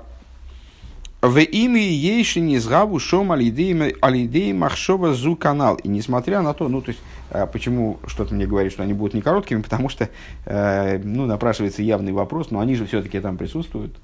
в 1.21 1.39
имя 1.39 1.81
ейши 1.81 2.39
не 2.39 2.59
сгаву 2.59 2.99
шом 2.99 3.31
алидеи 3.31 4.51
махшова 4.51 5.13
зу 5.13 5.35
канал. 5.35 5.75
И 5.75 5.87
несмотря 5.87 6.41
на 6.41 6.53
то, 6.53 6.67
ну, 6.67 6.81
то 6.81 6.89
есть, 6.89 7.01
а 7.31 7.47
почему 7.47 7.99
что-то 8.05 8.33
мне 8.35 8.45
говорит, 8.45 8.71
что 8.71 8.83
они 8.83 8.93
будут 8.93 9.13
не 9.13 9.21
короткими, 9.21 9.61
потому 9.61 9.89
что, 9.89 10.09
э, 10.45 10.99
ну, 10.99 11.25
напрашивается 11.25 11.81
явный 11.81 12.11
вопрос, 12.11 12.51
но 12.51 12.59
они 12.59 12.75
же 12.75 12.85
все-таки 12.85 13.19
там 13.19 13.37
присутствуют. 13.37 13.95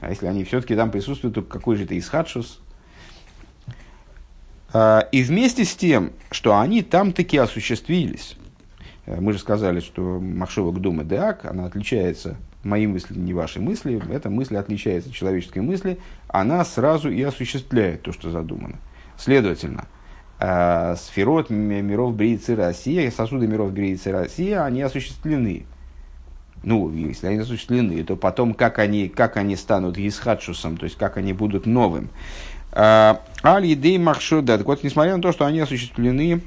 А 0.00 0.10
если 0.10 0.26
они 0.26 0.44
все-таки 0.44 0.74
там 0.74 0.90
присутствуют, 0.90 1.34
то 1.36 1.42
какой 1.42 1.76
же 1.76 1.84
это 1.84 1.96
исхадшус? 1.98 2.60
А, 4.72 5.08
и 5.12 5.22
вместе 5.22 5.64
с 5.64 5.76
тем, 5.76 6.12
что 6.32 6.58
они 6.58 6.82
там 6.82 7.12
таки 7.12 7.38
осуществились, 7.38 8.36
э, 9.06 9.20
мы 9.20 9.32
же 9.32 9.38
сказали, 9.38 9.78
что 9.78 10.18
Махшова 10.20 10.72
Гдума 10.72 11.04
Деак, 11.04 11.44
она 11.44 11.66
отличается, 11.66 12.36
мои 12.64 12.86
мысли 12.86 13.18
не 13.18 13.32
ваши 13.32 13.60
мысли, 13.60 14.00
эта 14.12 14.30
мысль 14.30 14.56
отличается 14.56 15.10
от 15.10 15.14
человеческой 15.14 15.60
мысли, 15.60 15.98
она 16.28 16.64
сразу 16.64 17.10
и 17.10 17.22
осуществляет 17.22 18.02
то, 18.02 18.12
что 18.12 18.30
задумано. 18.30 18.76
Следовательно, 19.16 19.86
э, 20.40 20.96
сферот 20.96 21.50
миров 21.50 22.14
Бриицы 22.14 22.56
России, 22.56 23.08
сосуды 23.10 23.46
миров 23.46 23.72
Бриицы 23.72 24.10
России, 24.10 24.52
они 24.52 24.82
осуществлены. 24.82 25.66
Ну, 26.62 26.90
если 26.92 27.26
они 27.26 27.38
осуществлены, 27.38 28.02
то 28.04 28.16
потом, 28.16 28.54
как 28.54 28.78
они, 28.78 29.08
как 29.08 29.36
они 29.36 29.54
станут 29.54 29.98
Исхадшусом, 29.98 30.78
то 30.78 30.84
есть 30.84 30.96
как 30.96 31.18
они 31.18 31.34
будут 31.34 31.66
новым, 31.66 32.08
а, 32.72 33.20
Аль-Едей 33.44 33.98
Махшуда. 33.98 34.58
Так 34.58 34.66
вот, 34.66 34.82
несмотря 34.82 35.16
на 35.16 35.22
то, 35.22 35.30
что 35.30 35.44
они 35.44 35.60
осуществлены 35.60 36.40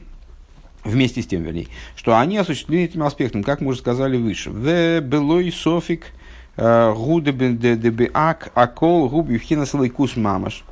вместе 0.83 1.21
с 1.21 1.27
тем, 1.27 1.43
вернее, 1.43 1.67
что 1.95 2.17
они 2.17 2.37
осуществлены 2.37 2.85
этим 2.85 3.03
аспектом, 3.03 3.43
как 3.43 3.61
мы 3.61 3.69
уже 3.69 3.79
сказали 3.79 4.17
выше. 4.17 4.49
В 4.49 4.99
белой 5.01 5.51
софик 5.51 6.07
а, 6.55 6.93
гуде 6.93 7.31
дебеак 7.31 8.51
акол 8.55 9.09
губ 9.09 9.29
хинас 9.39 9.73
лайкус 9.73 10.15
мамаш. 10.15 10.63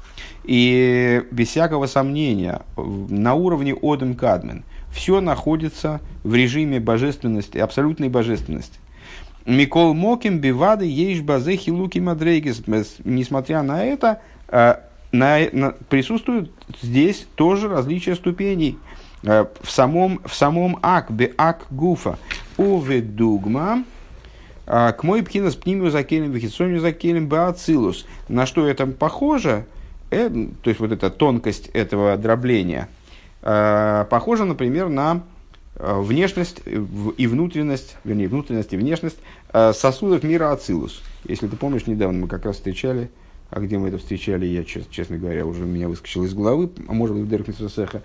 И 0.44 1.24
без 1.32 1.50
всякого 1.50 1.88
сомнения, 1.88 2.62
на 2.78 3.34
уровне 3.34 3.76
Одем 3.82 4.16
Кадмен, 4.16 4.64
все 4.92 5.20
находится 5.20 6.00
в 6.24 6.34
режиме 6.34 6.80
божественности, 6.80 7.58
абсолютной 7.58 8.10
божественности. 8.10 8.80
Микол 9.46 9.94
Моким, 9.94 10.40
Бивады, 10.40 10.86
Ейш 10.86 11.22
Базе, 11.22 11.56
Хилуки 11.58 12.00
Мадрейгис. 12.00 12.64
Несмотря 13.04 13.62
на 13.62 13.84
это, 13.84 14.22
на, 15.12 15.40
на, 15.52 15.72
присутствуют 15.90 16.52
здесь 16.82 17.28
тоже 17.36 17.68
различия 17.68 18.16
ступеней. 18.16 18.78
Э, 19.26 19.46
в 19.62 19.72
самом, 19.72 20.22
в 20.24 20.34
самом 20.36 20.78
ак, 20.84 21.12
бе 21.12 21.34
ак 21.38 21.66
гуфа, 21.72 22.18
уве 22.58 23.02
дугма, 23.02 23.84
э, 24.68 24.94
к 24.94 25.04
мой 25.04 25.24
пхинас 25.24 25.56
пнимию 25.56 25.90
закелем, 25.90 26.32
вихитсонию 26.32 26.80
закелем, 26.80 27.28
баацилус. 27.28 28.06
На 28.30 28.46
что 28.46 28.68
это 28.68 28.86
похоже, 28.86 29.66
э, 30.12 30.30
то 30.30 30.70
есть 30.70 30.80
вот 30.80 30.92
эта 30.92 31.10
тонкость 31.10 31.70
этого 31.74 32.18
дробления, 32.18 32.88
э, 33.42 34.06
похожа, 34.10 34.46
например, 34.46 34.90
на 34.90 35.24
э, 35.76 36.00
внешность 36.00 36.62
и 36.66 37.28
внутренность, 37.28 37.98
вернее, 38.04 38.28
внутренность 38.28 38.74
и 38.74 38.78
внешность 38.78 39.18
э, 39.54 39.74
сосудов 39.74 40.24
мира 40.24 40.52
Ацилус. 40.52 41.02
Если 41.28 41.48
ты 41.48 41.56
помнишь, 41.56 41.88
недавно 41.88 42.20
мы 42.20 42.28
как 42.28 42.46
раз 42.46 42.58
встречали 42.58 43.10
а 43.52 43.60
где 43.60 43.78
мы 43.78 43.90
это 43.90 43.98
встречали, 43.98 44.46
я, 44.46 44.64
честно 44.64 45.18
говоря, 45.18 45.46
уже 45.46 45.64
меня 45.64 45.88
выскочил 45.88 46.24
из 46.24 46.34
головы, 46.34 46.70
а 46.88 46.94
может 46.94 47.16
быть, 47.16 47.26
в 47.26 47.30
Дерек 47.30 47.48
Митсусеха, 47.48 48.00
а, 48.00 48.02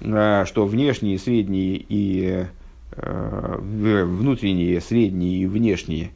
что 0.00 0.66
внешние, 0.66 1.18
средние 1.18 1.84
и 1.88 2.46
э, 2.92 3.58
внутренние, 3.58 4.80
средние 4.80 5.42
и 5.42 5.46
внешние 5.46 6.10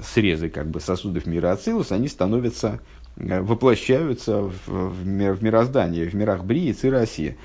срезы 0.00 0.48
как 0.48 0.68
бы, 0.68 0.80
сосудов 0.80 1.26
мира 1.26 1.52
Ацилус, 1.52 1.92
они 1.92 2.08
становятся, 2.08 2.80
э, 3.16 3.40
воплощаются 3.40 4.42
в, 4.42 4.52
в, 4.66 5.04
в 5.04 5.42
мироздании, 5.42 6.04
в 6.04 6.14
мирах 6.14 6.44
Брии, 6.44 6.72
Цира, 6.72 7.00
России. 7.00 7.36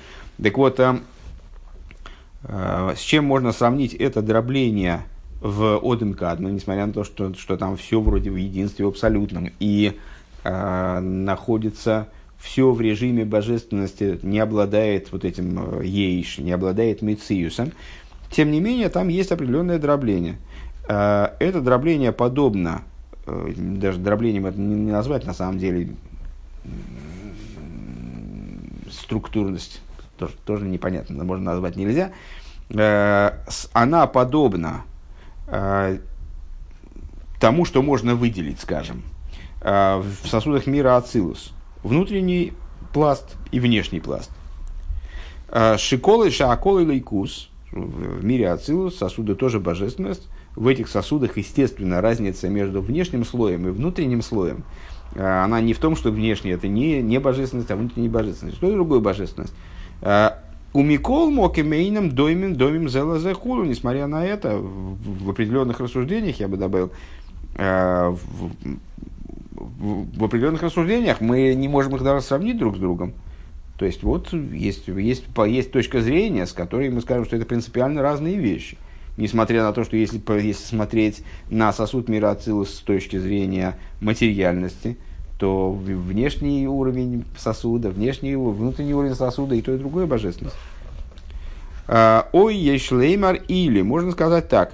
Так 0.42 0.56
вот, 0.56 0.80
с 2.44 3.00
чем 3.00 3.24
можно 3.24 3.52
сравнить 3.52 3.94
это 3.94 4.22
дробление 4.22 5.02
в 5.40 5.80
Одем 5.82 6.14
Кадме, 6.14 6.52
несмотря 6.52 6.86
на 6.86 6.92
то, 6.92 7.02
что, 7.02 7.34
что 7.34 7.56
там 7.56 7.76
все 7.76 8.00
вроде 8.00 8.30
в 8.30 8.36
единстве 8.36 8.86
абсолютном, 8.86 9.50
и 9.58 9.98
находится 10.44 12.06
все 12.38 12.70
в 12.70 12.80
режиме 12.80 13.24
божественности, 13.24 14.18
не 14.22 14.38
обладает 14.38 15.12
вот 15.12 15.24
этим 15.24 15.80
э, 15.80 15.86
ейш, 15.86 16.38
не 16.38 16.52
обладает 16.52 17.02
мециусом. 17.02 17.72
Тем 18.30 18.50
не 18.50 18.60
менее, 18.60 18.88
там 18.88 19.08
есть 19.08 19.32
определенное 19.32 19.78
дробление. 19.78 20.36
А, 20.88 21.34
это 21.40 21.60
дробление 21.60 22.12
подобно, 22.12 22.82
э, 23.26 23.52
даже 23.56 23.98
дроблением 23.98 24.46
это 24.46 24.58
не 24.58 24.92
назвать 24.92 25.26
на 25.26 25.34
самом 25.34 25.58
деле, 25.58 25.90
структурность 28.90 29.80
тоже, 30.18 30.34
тоже 30.44 30.66
непонятно, 30.66 31.24
можно 31.24 31.52
назвать 31.52 31.76
нельзя. 31.76 32.12
Э, 32.70 33.32
она 33.72 34.06
подобна 34.06 34.84
тому, 37.40 37.64
что 37.64 37.80
можно 37.80 38.14
выделить, 38.14 38.60
скажем, 38.60 39.02
Э, 39.60 40.00
в 40.00 40.28
сосудах 40.28 40.66
мира 40.66 40.96
Ацилус. 40.96 41.52
Внутренний 41.82 42.52
пласт 42.92 43.36
и 43.52 43.60
внешний 43.60 44.00
пласт. 44.00 44.30
Э, 45.48 45.76
Шиколы, 45.78 46.30
шааколы, 46.30 46.84
лейкус. 46.84 47.50
В 47.70 48.24
мире 48.24 48.50
Ацилус 48.50 48.96
сосуды 48.96 49.34
тоже 49.34 49.60
божественность. 49.60 50.28
В 50.56 50.66
этих 50.66 50.88
сосудах, 50.88 51.36
естественно, 51.36 52.00
разница 52.00 52.48
между 52.48 52.80
внешним 52.80 53.24
слоем 53.24 53.68
и 53.68 53.70
внутренним 53.70 54.22
слоем. 54.22 54.64
Э, 55.14 55.44
она 55.44 55.60
не 55.60 55.72
в 55.72 55.78
том, 55.78 55.94
что 55.96 56.10
внешний 56.10 56.50
это 56.50 56.66
не, 56.66 57.02
не 57.02 57.20
божественность, 57.20 57.70
а 57.70 57.76
внутренняя 57.76 58.10
божественность. 58.10 58.56
Что 58.56 58.70
другое 58.70 59.00
божественность? 59.00 59.54
У 60.74 60.82
Микол 60.82 61.30
Мокемейном 61.30 62.10
домим 62.10 62.54
домим 62.54 62.88
зела 62.88 63.18
несмотря 63.64 64.06
на 64.06 64.24
это, 64.24 64.58
в, 64.58 65.24
в 65.24 65.30
определенных 65.30 65.80
рассуждениях, 65.80 66.38
я 66.40 66.46
бы 66.46 66.56
добавил, 66.56 66.92
в 67.56 68.50
определенных 70.20 70.62
рассуждениях 70.62 71.20
мы 71.20 71.54
не 71.54 71.68
можем 71.68 71.94
их 71.96 72.02
даже 72.02 72.24
сравнить 72.24 72.58
друг 72.58 72.76
с 72.76 72.78
другом. 72.78 73.14
То 73.78 73.84
есть 73.84 74.02
вот 74.02 74.32
есть, 74.32 74.88
есть, 74.88 75.24
есть 75.46 75.72
точка 75.72 76.00
зрения, 76.00 76.46
с 76.46 76.52
которой 76.52 76.90
мы 76.90 77.00
скажем, 77.00 77.24
что 77.24 77.36
это 77.36 77.46
принципиально 77.46 78.02
разные 78.02 78.36
вещи. 78.36 78.76
Несмотря 79.16 79.62
на 79.62 79.72
то, 79.72 79.84
что 79.84 79.96
если, 79.96 80.20
если 80.40 80.64
смотреть 80.64 81.22
на 81.50 81.72
сосуд 81.72 82.08
мира 82.08 82.30
Ацилус 82.30 82.70
с 82.70 82.80
точки 82.80 83.18
зрения 83.18 83.78
материальности, 84.00 84.96
то 85.38 85.72
внешний 85.72 86.66
уровень 86.66 87.24
сосуда, 87.36 87.90
внешний, 87.90 88.34
внутренний 88.34 88.94
уровень 88.94 89.14
сосуда 89.14 89.54
и 89.54 89.62
то, 89.62 89.72
и 89.72 89.78
другое 89.78 90.06
божественность. 90.06 90.56
А, 91.86 92.28
ой, 92.32 92.56
ешлеймар 92.56 93.36
или, 93.46 93.82
можно 93.82 94.10
сказать 94.10 94.48
так. 94.48 94.72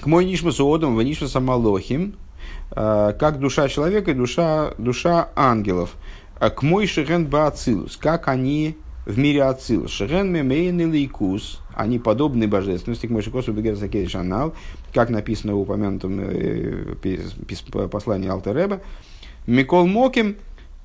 К 0.00 0.06
мой 0.06 0.24
нишмасу 0.24 0.72
одам, 0.72 0.96
в 0.96 1.02
нишмаса 1.02 1.40
малохим, 1.40 2.14
Э, 2.14 2.27
как 2.70 3.38
душа 3.38 3.68
человека 3.68 4.10
и 4.10 4.14
душа, 4.14 4.72
душа 4.78 5.28
ангелов. 5.34 5.96
Э, 6.40 6.50
к 6.50 6.62
мой 6.62 6.86
шерен 6.86 7.26
баацилус, 7.26 7.96
как 7.96 8.28
они 8.28 8.76
в 9.06 9.18
мире 9.18 9.44
ацилус. 9.44 9.90
Шерен 9.90 10.32
мемейн 10.32 10.80
или 10.80 11.04
икус, 11.04 11.60
они 11.74 11.98
подобны 11.98 12.46
божественности, 12.46 13.06
к 13.06 13.10
Мойшикосу 13.10 13.52
Бегерсакей 13.52 14.06
Шанал, 14.08 14.54
как 14.92 15.10
написано 15.10 15.54
в 15.54 15.60
упомянутом 15.60 16.20
э, 16.20 16.94
послании 17.90 18.28
Алтереба. 18.28 18.80
Микол 19.46 19.86
Моким, 19.86 20.36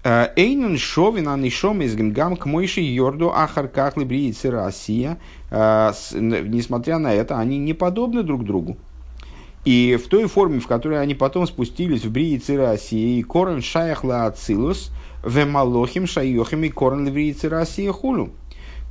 Эйнен 0.05 0.77
шовин 0.77 1.29
анишом 1.29 1.81
из 1.81 1.95
гимгам 1.95 2.35
к 2.35 2.45
мойши 2.45 2.81
йорду 2.81 3.31
ахарках 3.33 3.95
либриицы 3.95 4.51
Россия. 4.51 5.17
Несмотря 5.49 6.97
на 6.97 7.13
это, 7.13 7.39
они 7.39 7.57
не 7.57 7.73
подобны 7.73 8.21
друг 8.21 8.43
другу. 8.43 8.77
И 9.65 9.97
в 10.01 10.09
той 10.09 10.27
форме, 10.27 10.59
в 10.59 10.67
которой 10.67 11.01
они 11.01 11.15
потом 11.15 11.47
спустились 11.47 12.03
в 12.03 12.11
Бриицы 12.11 12.57
России, 12.57 13.21
корен 13.21 13.61
шаяхла 13.61 14.25
ацилус, 14.25 14.91
вемалохим 15.25 16.05
шайохим 16.05 16.63
и 16.63 16.69
корен 16.69 17.05
либриицы 17.05 17.47
России 17.47 17.87
хулю. 17.87 18.31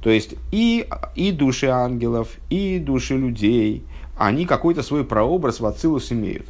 То 0.02 0.10
есть 0.10 0.34
и, 0.50 0.86
и 1.14 1.30
души 1.30 1.66
ангелов, 1.66 2.28
и 2.50 2.78
души 2.78 3.16
людей, 3.16 3.84
они 4.16 4.46
какой-то 4.46 4.82
свой 4.82 5.04
прообраз 5.04 5.60
в 5.60 5.66
Ацилус 5.66 6.10
имеют. 6.10 6.46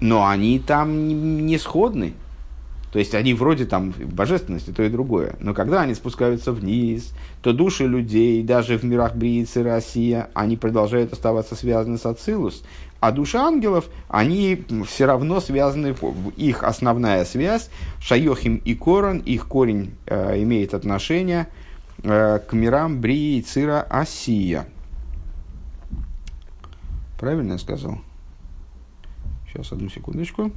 Но 0.00 0.26
они 0.26 0.58
там 0.58 1.46
не 1.46 1.58
сходны. 1.58 2.12
То 2.92 2.98
есть 2.98 3.14
они 3.14 3.32
вроде 3.32 3.64
там 3.64 3.90
божественности, 3.90 4.70
то 4.70 4.82
и 4.82 4.90
другое. 4.90 5.34
Но 5.40 5.54
когда 5.54 5.80
они 5.80 5.94
спускаются 5.94 6.52
вниз, 6.52 7.14
то 7.40 7.54
души 7.54 7.86
людей, 7.86 8.42
даже 8.42 8.76
в 8.76 8.84
мирах 8.84 9.16
Бриицы 9.16 9.62
Россия, 9.62 10.28
они 10.34 10.58
продолжают 10.58 11.14
оставаться 11.14 11.56
связаны 11.56 11.96
с 11.96 12.04
Ацилус. 12.04 12.62
А 13.00 13.10
души 13.10 13.38
ангелов, 13.38 13.88
они 14.08 14.64
все 14.86 15.06
равно 15.06 15.40
связаны, 15.40 15.96
их 16.36 16.62
основная 16.62 17.24
связь, 17.24 17.70
Шайохим 17.98 18.56
и 18.56 18.74
Корон, 18.74 19.18
их 19.18 19.48
корень 19.48 19.94
э, 20.06 20.42
имеет 20.42 20.74
отношение 20.74 21.48
э, 22.04 22.40
к 22.46 22.52
мирам 22.52 23.00
Брии 23.00 23.40
Цира 23.40 23.86
Асия. 23.88 24.66
Правильно 27.18 27.52
я 27.52 27.58
сказал? 27.58 27.98
Сейчас, 29.48 29.72
одну 29.72 29.88
секундочку. 29.88 30.52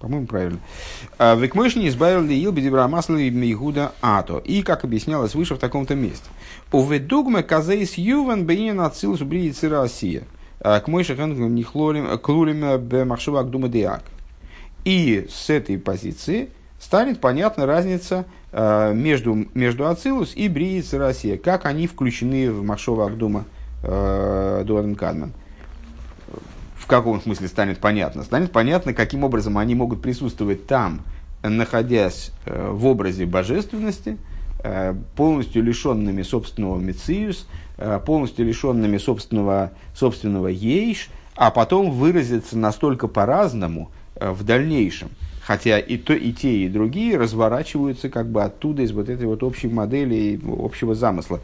По-моему, 0.00 0.26
правильно. 0.26 0.58
А, 1.18 1.36
Векмышни 1.36 1.86
избавил 1.86 2.22
ли 2.22 2.34
ил 2.42 2.52
бедебра 2.52 2.88
масла 2.88 3.16
и 3.16 3.28
Игуда 3.52 3.92
ато. 4.00 4.38
И, 4.38 4.62
как 4.62 4.84
объяснялось 4.84 5.34
выше 5.34 5.54
в 5.54 5.58
таком-то 5.58 5.94
месте. 5.94 6.28
Уведугме 6.72 7.42
казейс 7.42 7.98
юван 7.98 8.46
бейнин 8.46 8.80
ацилус 8.80 9.20
бриди 9.20 9.52
цира 9.52 9.82
Россия. 9.82 10.22
А, 10.60 10.80
к 10.80 10.88
мойши 10.88 11.14
не 11.14 11.62
клурим 11.64 12.78
бе 12.78 13.04
махшива 13.04 13.44
дума 13.44 13.68
диак. 13.68 14.02
И 14.86 15.26
с 15.30 15.50
этой 15.50 15.78
позиции 15.78 16.48
станет 16.78 17.20
понятна 17.20 17.66
разница 17.66 18.24
а, 18.52 18.94
между, 18.94 19.46
между 19.52 19.86
Ацилус 19.86 20.34
и 20.34 20.48
Брииц 20.48 20.94
Россия, 20.94 21.36
как 21.36 21.66
они 21.66 21.86
включены 21.86 22.50
в 22.50 22.62
Махшова 22.62 23.04
Агдума 23.04 23.44
Дуарен 23.82 24.94
Кадман 24.94 25.32
каком 26.90 27.20
смысле 27.22 27.48
станет 27.48 27.78
понятно? 27.78 28.24
Станет 28.24 28.52
понятно, 28.52 28.92
каким 28.92 29.24
образом 29.24 29.56
они 29.56 29.74
могут 29.74 30.02
присутствовать 30.02 30.66
там, 30.66 31.02
находясь 31.42 32.32
э, 32.44 32.70
в 32.70 32.84
образе 32.86 33.24
божественности, 33.24 34.18
э, 34.62 34.94
полностью 35.16 35.62
лишенными 35.62 36.22
собственного 36.22 36.78
мециус, 36.78 37.46
э, 37.78 38.00
полностью 38.04 38.44
лишенными 38.44 38.98
собственного, 38.98 39.70
собственного 39.94 40.48
ейш, 40.48 41.08
а 41.36 41.50
потом 41.50 41.92
выразиться 41.92 42.58
настолько 42.58 43.08
по-разному 43.08 43.90
в 44.20 44.44
дальнейшем. 44.44 45.08
Хотя 45.40 45.78
и, 45.78 45.96
то, 45.96 46.12
и 46.12 46.32
те, 46.32 46.64
и 46.64 46.68
другие 46.68 47.16
разворачиваются 47.16 48.10
как 48.10 48.28
бы 48.30 48.42
оттуда, 48.42 48.82
из 48.82 48.92
вот 48.92 49.08
этой 49.08 49.26
вот 49.26 49.42
общей 49.42 49.68
модели, 49.68 50.38
общего 50.58 50.94
замысла. 50.94 51.40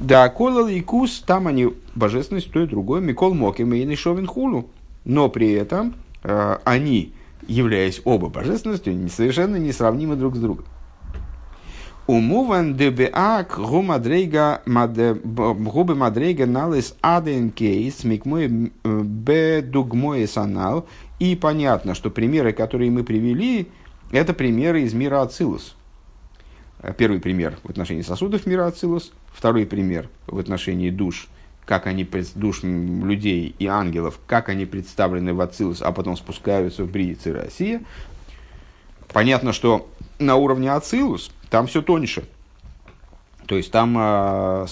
Да, 0.00 0.30
колал 0.30 0.66
и 0.68 0.80
кус, 0.80 1.20
там 1.20 1.46
они 1.46 1.74
божественность, 1.94 2.50
то 2.50 2.60
и 2.60 2.66
другое. 2.66 3.02
Микол 3.02 3.34
Моким 3.34 3.74
и 3.74 3.94
Шовин 3.94 4.26
Хулу. 4.26 4.70
Но 5.04 5.28
при 5.28 5.52
этом 5.52 5.94
э, 6.22 6.56
они, 6.64 7.12
являясь 7.46 8.00
оба 8.04 8.30
божественностью, 8.30 9.08
совершенно 9.10 9.56
несравнимы 9.56 10.16
друг 10.16 10.36
с 10.36 10.38
другом. 10.38 10.64
Умуван 12.06 12.76
дебеак 12.76 13.58
гумадрейга 13.58 14.62
губы 14.64 15.94
мадрейга 15.94 16.46
налис 16.46 16.96
аден 17.02 17.50
кейс 17.50 18.02
микмой 18.02 18.72
э, 18.82 19.00
бедугмой 19.02 20.26
санал. 20.26 20.86
И 21.18 21.36
понятно, 21.36 21.94
что 21.94 22.08
примеры, 22.08 22.54
которые 22.54 22.90
мы 22.90 23.04
привели, 23.04 23.68
это 24.12 24.32
примеры 24.32 24.80
из 24.80 24.94
мира 24.94 25.20
Ацилус. 25.20 25.76
Первый 26.96 27.20
пример 27.20 27.58
в 27.62 27.68
отношении 27.68 28.00
сосудов 28.00 28.46
мира 28.46 28.66
Ацилус, 28.66 29.12
второй 29.32 29.66
пример 29.66 30.08
в 30.26 30.38
отношении 30.38 30.90
душ, 30.90 31.28
как 31.64 31.86
они, 31.86 32.08
душ 32.34 32.62
людей 32.62 33.54
и 33.58 33.66
ангелов, 33.66 34.20
как 34.26 34.48
они 34.48 34.66
представлены 34.66 35.34
в 35.34 35.40
Ацилус, 35.40 35.82
а 35.82 35.92
потом 35.92 36.16
спускаются 36.16 36.84
в 36.84 36.90
Бриице 36.90 37.32
Россия. 37.32 37.82
Понятно, 39.12 39.52
что 39.52 39.88
на 40.18 40.36
уровне 40.36 40.72
Ацилус 40.72 41.30
там 41.48 41.66
все 41.66 41.82
тоньше. 41.82 42.24
То 43.46 43.56
есть 43.56 43.72
там, 43.72 43.96
а, 43.98 44.66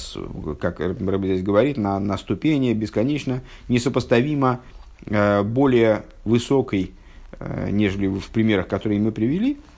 как 0.61 0.79
Рэбби 0.79 1.27
здесь 1.27 1.43
говорит, 1.43 1.79
на, 1.79 1.99
на 1.99 2.17
ступени 2.17 2.73
бесконечно 2.75 3.43
несопоставимо 3.69 4.61
а, 5.07 5.43
более 5.43 6.05
высокой, 6.25 6.93
а, 7.41 7.71
нежели 7.71 8.07
в 8.07 8.29
примерах, 8.31 8.69
которые 8.69 9.01
мы 9.01 9.13
привели– 9.13 9.59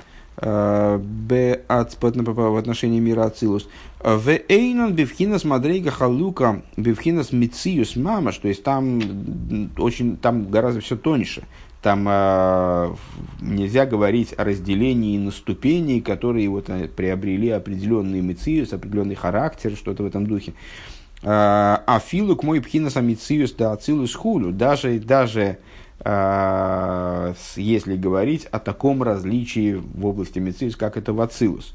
в 1.70 2.56
отношении 2.56 3.00
мира 3.00 3.24
Ацилус. 3.24 3.68
В 4.02 4.28
Эйнон 4.48 4.94
Бивхинас 4.94 5.44
Мадрейга 5.44 5.90
Халука 5.90 6.62
Бивхинас 6.76 7.32
Мициус 7.32 7.96
Мамаш, 7.96 8.38
то 8.38 8.48
есть 8.48 8.62
там 8.62 9.00
очень, 9.78 10.16
там 10.16 10.50
гораздо 10.50 10.80
все 10.80 10.96
тоньше. 10.96 11.42
Там 11.82 12.06
э, 12.06 12.94
нельзя 13.40 13.86
говорить 13.86 14.34
о 14.36 14.44
разделении 14.44 15.16
на 15.16 15.30
ступени, 15.30 16.00
которые 16.00 16.48
вот 16.50 16.68
э, 16.68 16.88
приобрели 16.88 17.48
определенный 17.48 18.20
мициус, 18.20 18.74
определенный 18.74 19.14
характер, 19.14 19.74
что-то 19.76 20.02
в 20.02 20.06
этом 20.06 20.26
духе. 20.26 20.52
А 21.22 22.00
филук 22.02 22.42
мой 22.42 22.62
пхинас 22.62 22.96
амициус 22.96 23.52
да 23.52 23.72
ацилус 23.72 24.14
хулю. 24.14 24.52
Даже, 24.52 24.98
даже 24.98 25.42
а, 25.42 25.56
если 26.02 27.96
говорить 27.96 28.46
о 28.46 28.58
таком 28.58 29.02
различии 29.02 29.74
в 29.74 30.06
области 30.06 30.38
Мециус, 30.38 30.76
как 30.76 30.96
это 30.96 31.12
в 31.12 31.20
Ацилус. 31.20 31.74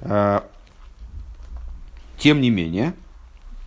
А, 0.00 0.44
тем 2.18 2.40
не 2.40 2.50
менее, 2.50 2.94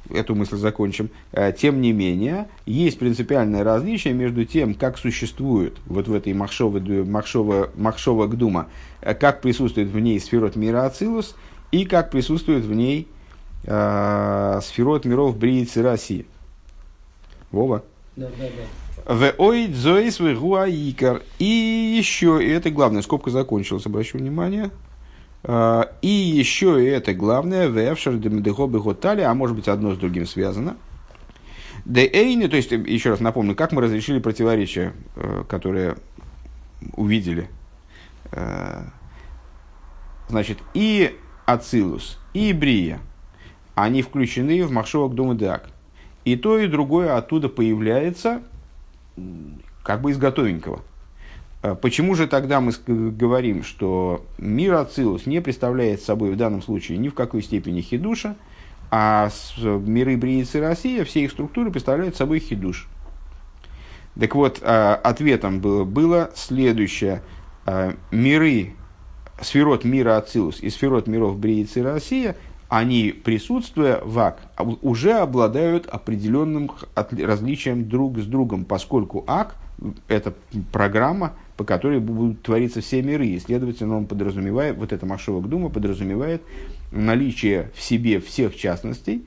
эту 0.09 0.35
мысль 0.35 0.57
закончим, 0.57 1.09
а, 1.31 1.53
тем 1.53 1.81
не 1.81 1.93
менее, 1.93 2.49
есть 2.65 2.99
принципиальное 2.99 3.63
различие 3.63 4.13
между 4.13 4.43
тем, 4.43 4.73
как 4.73 4.97
существует 4.97 5.77
вот 5.85 6.07
в 6.07 6.13
этой 6.13 6.33
Махшова, 6.33 6.79
Махшова, 6.79 7.71
Махшова 7.75 8.27
Гдума, 8.27 8.67
как 9.01 9.41
присутствует 9.41 9.87
в 9.87 9.99
ней 9.99 10.19
сферот 10.19 10.55
мира 10.55 10.85
Ацилус 10.85 11.35
и 11.71 11.85
как 11.85 12.11
присутствует 12.11 12.65
в 12.65 12.73
ней 12.73 13.07
э, 13.63 14.59
сферот 14.61 15.05
миров 15.05 15.37
Бриицы 15.37 15.81
России. 15.81 16.25
Вова? 17.51 17.83
Да, 18.15 18.27
да, 18.37 18.43
да. 18.43 18.84
И 21.37 21.45
еще, 21.45 22.43
и 22.43 22.49
это 22.49 22.71
главное, 22.71 23.03
скобка 23.03 23.29
закончилась, 23.29 23.85
обращу 23.85 24.17
внимание. 24.17 24.71
А, 25.43 25.91
и 26.01 26.07
еще, 26.07 26.83
и 26.83 26.87
это 26.87 27.13
главное, 27.13 27.67
а 27.69 29.33
может 29.35 29.55
быть 29.55 29.67
одно 29.67 29.93
с 29.93 29.97
другим 29.97 30.25
связано. 30.25 30.75
Де 31.85 32.09
эйни, 32.11 32.47
то 32.47 32.55
есть, 32.55 32.71
еще 32.71 33.11
раз 33.11 33.19
напомню, 33.19 33.53
как 33.55 33.71
мы 33.71 33.83
разрешили 33.83 34.17
противоречия, 34.17 34.93
э, 35.15 35.43
которые 35.47 35.97
увидели. 36.93 37.47
Э, 38.31 38.85
значит, 40.29 40.57
и 40.73 41.15
Ацилус, 41.45 42.17
и 42.33 42.53
Брия, 42.53 42.99
они 43.75 44.01
включены 44.01 44.63
в 44.63 44.71
Махшовок 44.71 45.13
Дума 45.13 45.35
Деак. 45.35 45.69
И 46.23 46.35
то, 46.35 46.57
и 46.57 46.65
другое 46.65 47.15
оттуда 47.15 47.49
появляется 47.49 48.41
как 49.83 50.01
бы 50.01 50.11
из 50.11 50.17
готовенького. 50.17 50.81
А 51.61 51.75
почему 51.75 52.15
же 52.15 52.27
тогда 52.27 52.61
мы 52.61 52.73
говорим, 52.87 53.63
что 53.63 54.25
мир 54.37 54.75
Ацилус 54.75 55.25
не 55.25 55.41
представляет 55.41 56.01
собой 56.01 56.31
в 56.31 56.37
данном 56.37 56.61
случае 56.61 56.97
ни 56.97 57.09
в 57.09 57.13
какой 57.13 57.41
степени 57.41 57.81
хидуша, 57.81 58.35
а 58.91 59.29
миры 59.57 60.15
Бриицы 60.15 60.59
и 60.59 61.03
все 61.03 61.23
их 61.23 61.31
структуры 61.31 61.71
представляют 61.71 62.15
собой 62.15 62.39
хидуш. 62.39 62.87
Так 64.19 64.35
вот, 64.35 64.59
а, 64.61 64.95
ответом 64.95 65.59
было, 65.59 65.83
было 65.83 66.31
следующее. 66.35 67.21
А, 67.65 67.95
миры, 68.11 68.73
сферот 69.41 69.83
мира 69.83 70.17
Ацилус 70.17 70.61
и 70.61 70.69
сферот 70.69 71.07
миров 71.07 71.37
Бриицы 71.37 71.79
и 71.79 72.35
они, 72.69 73.11
присутствуя 73.11 74.01
в 74.03 74.17
ак, 74.19 74.39
уже 74.81 75.13
обладают 75.13 75.85
определенным 75.85 76.71
различием 76.95 77.87
друг 77.87 78.17
с 78.19 78.25
другом, 78.25 78.65
поскольку 78.65 79.23
ак– 79.27 79.55
это 80.07 80.33
программа, 80.71 81.33
по 81.57 81.63
которой 81.63 81.99
будут 81.99 82.41
твориться 82.41 82.81
все 82.81 83.01
миры. 83.01 83.27
И, 83.27 83.39
следовательно, 83.39 83.97
он 83.97 84.07
подразумевает, 84.07 84.77
вот 84.77 84.93
эта 84.93 85.05
Машова 85.05 85.41
Дума 85.47 85.69
подразумевает 85.69 86.41
наличие 86.91 87.71
в 87.75 87.81
себе 87.81 88.19
всех 88.19 88.55
частностей, 88.55 89.25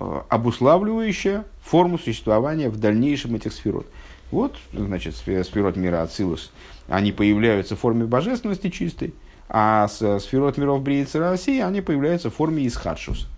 э, 0.00 0.20
обуславливающее 0.28 1.44
форму 1.62 1.98
существования 1.98 2.70
в 2.70 2.78
дальнейшем 2.78 3.34
этих 3.34 3.52
сферот. 3.52 3.86
Вот, 4.30 4.56
значит, 4.72 5.14
сферот 5.14 5.76
мира 5.76 6.02
Ацилус, 6.02 6.52
они 6.88 7.12
появляются 7.12 7.76
в 7.76 7.80
форме 7.80 8.06
божественности 8.06 8.70
чистой, 8.70 9.12
а 9.54 9.86
с 9.86 10.20
сферот 10.20 10.56
миров 10.56 10.82
Бриицы 10.82 11.18
России 11.18 11.60
они 11.60 11.82
появляются 11.82 12.30
в 12.30 12.34
форме 12.34 12.66
Исхадшус. 12.66 13.28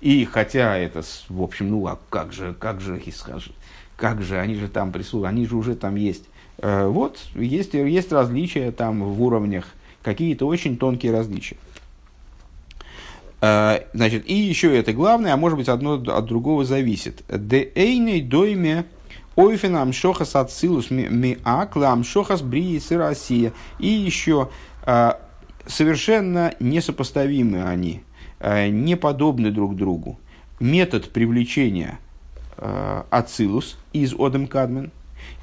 И 0.00 0.24
хотя 0.24 0.76
это, 0.76 1.02
в 1.28 1.42
общем, 1.42 1.70
ну 1.70 1.86
а 1.86 1.96
как 2.08 2.32
же, 2.32 2.54
как 2.58 2.80
же 2.80 3.00
Исхадшус? 3.06 3.54
Как 3.96 4.20
же, 4.20 4.40
они 4.40 4.56
же 4.56 4.66
там 4.66 4.90
присутствуют, 4.90 5.28
они 5.28 5.46
же 5.46 5.56
уже 5.56 5.76
там 5.76 5.94
есть. 5.94 6.24
Э, 6.58 6.88
вот, 6.88 7.20
есть, 7.36 7.74
есть 7.74 8.10
различия 8.10 8.72
там 8.72 9.04
в 9.04 9.22
уровнях, 9.22 9.66
какие-то 10.02 10.46
очень 10.46 10.76
тонкие 10.76 11.12
различия. 11.12 11.56
Э, 13.40 13.82
значит, 13.92 14.28
и 14.28 14.34
еще 14.34 14.76
это 14.76 14.92
главное, 14.92 15.34
а 15.34 15.36
может 15.36 15.56
быть 15.56 15.68
одно 15.68 16.02
от 16.02 16.24
другого 16.26 16.64
зависит. 16.64 17.22
Де 17.28 17.70
эйней 17.76 18.22
дойме 18.22 18.86
ойфен 19.36 19.76
амшохас 19.76 20.34
ацилус 20.34 20.90
миак 20.90 21.76
амшохас 21.76 22.42
брии 22.42 22.82
Россия. 22.92 23.52
И 23.78 23.86
еще 23.86 24.48
совершенно 25.66 26.54
несопоставимы 26.60 27.62
они, 27.62 28.02
э, 28.38 28.68
не 28.68 28.96
подобны 28.96 29.50
друг 29.50 29.76
другу. 29.76 30.18
Метод 30.58 31.10
привлечения 31.10 31.98
Ацилус 33.10 33.78
из 33.94 34.12
Одем 34.12 34.46
Кадмен 34.46 34.90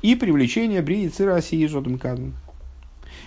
и 0.04 0.16
привлечение 0.16 0.84
Брии 0.84 1.12
России 1.24 1.66
из 1.66 1.76
Одем 1.76 1.98
Кадмен. 1.98 2.34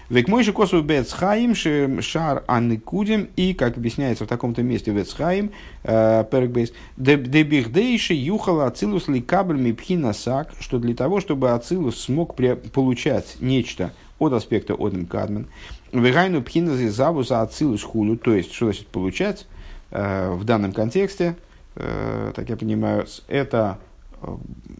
Век 0.08 0.26
мой 0.26 0.42
же 0.42 0.52
косу 0.52 0.82
Бецхаим, 0.82 1.54
шар 2.02 2.42
анникудим, 2.48 3.28
и, 3.36 3.54
как 3.54 3.76
объясняется 3.76 4.24
в 4.24 4.28
таком-то 4.28 4.62
месте 4.62 4.90
Бецхаим, 4.90 5.52
Перекбейс, 5.84 6.72
дебихдейши 6.96 8.14
юхала 8.14 8.66
ацилус 8.66 9.06
ли 9.06 9.20
кабель 9.20 9.58
мипхина 9.58 10.12
сак, 10.12 10.52
что 10.58 10.78
для 10.78 10.94
того, 10.94 11.20
чтобы 11.20 11.52
ацилус 11.52 12.00
смог 12.00 12.34
получать 12.34 13.36
нечто 13.40 13.92
от 14.18 14.32
аспекта 14.32 14.74
Одем 14.74 15.06
Кадмен, 15.06 15.46
вегайну 15.93 16.43
пхина 16.43 16.74
завуса 16.91 17.43
ацилус 17.43 17.82
хулю, 17.82 18.16
то 18.16 18.34
есть, 18.34 18.53
что 18.53 18.66
значит 18.66 18.86
получать, 18.88 19.47
э, 19.91 20.32
в 20.32 20.45
данном 20.45 20.72
контексте, 20.72 21.36
э, 21.76 22.32
так 22.34 22.49
я 22.49 22.57
понимаю, 22.57 23.07
это 23.28 23.78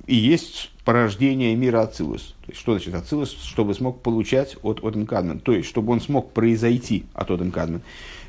и 0.07 0.15
есть 0.15 0.71
порождение 0.85 1.55
мира 1.55 1.83
Ацилус. 1.83 2.35
Что 2.53 2.73
значит 2.73 2.95
Ацилус? 2.95 3.31
Чтобы 3.31 3.75
смог 3.75 4.03
получать 4.03 4.57
от 4.63 4.85
Оденкадмен. 4.85 5.41
То 5.41 5.53
есть, 5.53 5.69
чтобы 5.69 5.93
он 5.93 6.01
смог 6.01 6.33
произойти 6.33 7.05
от 7.15 7.31
Оденкадмен. 7.31 7.81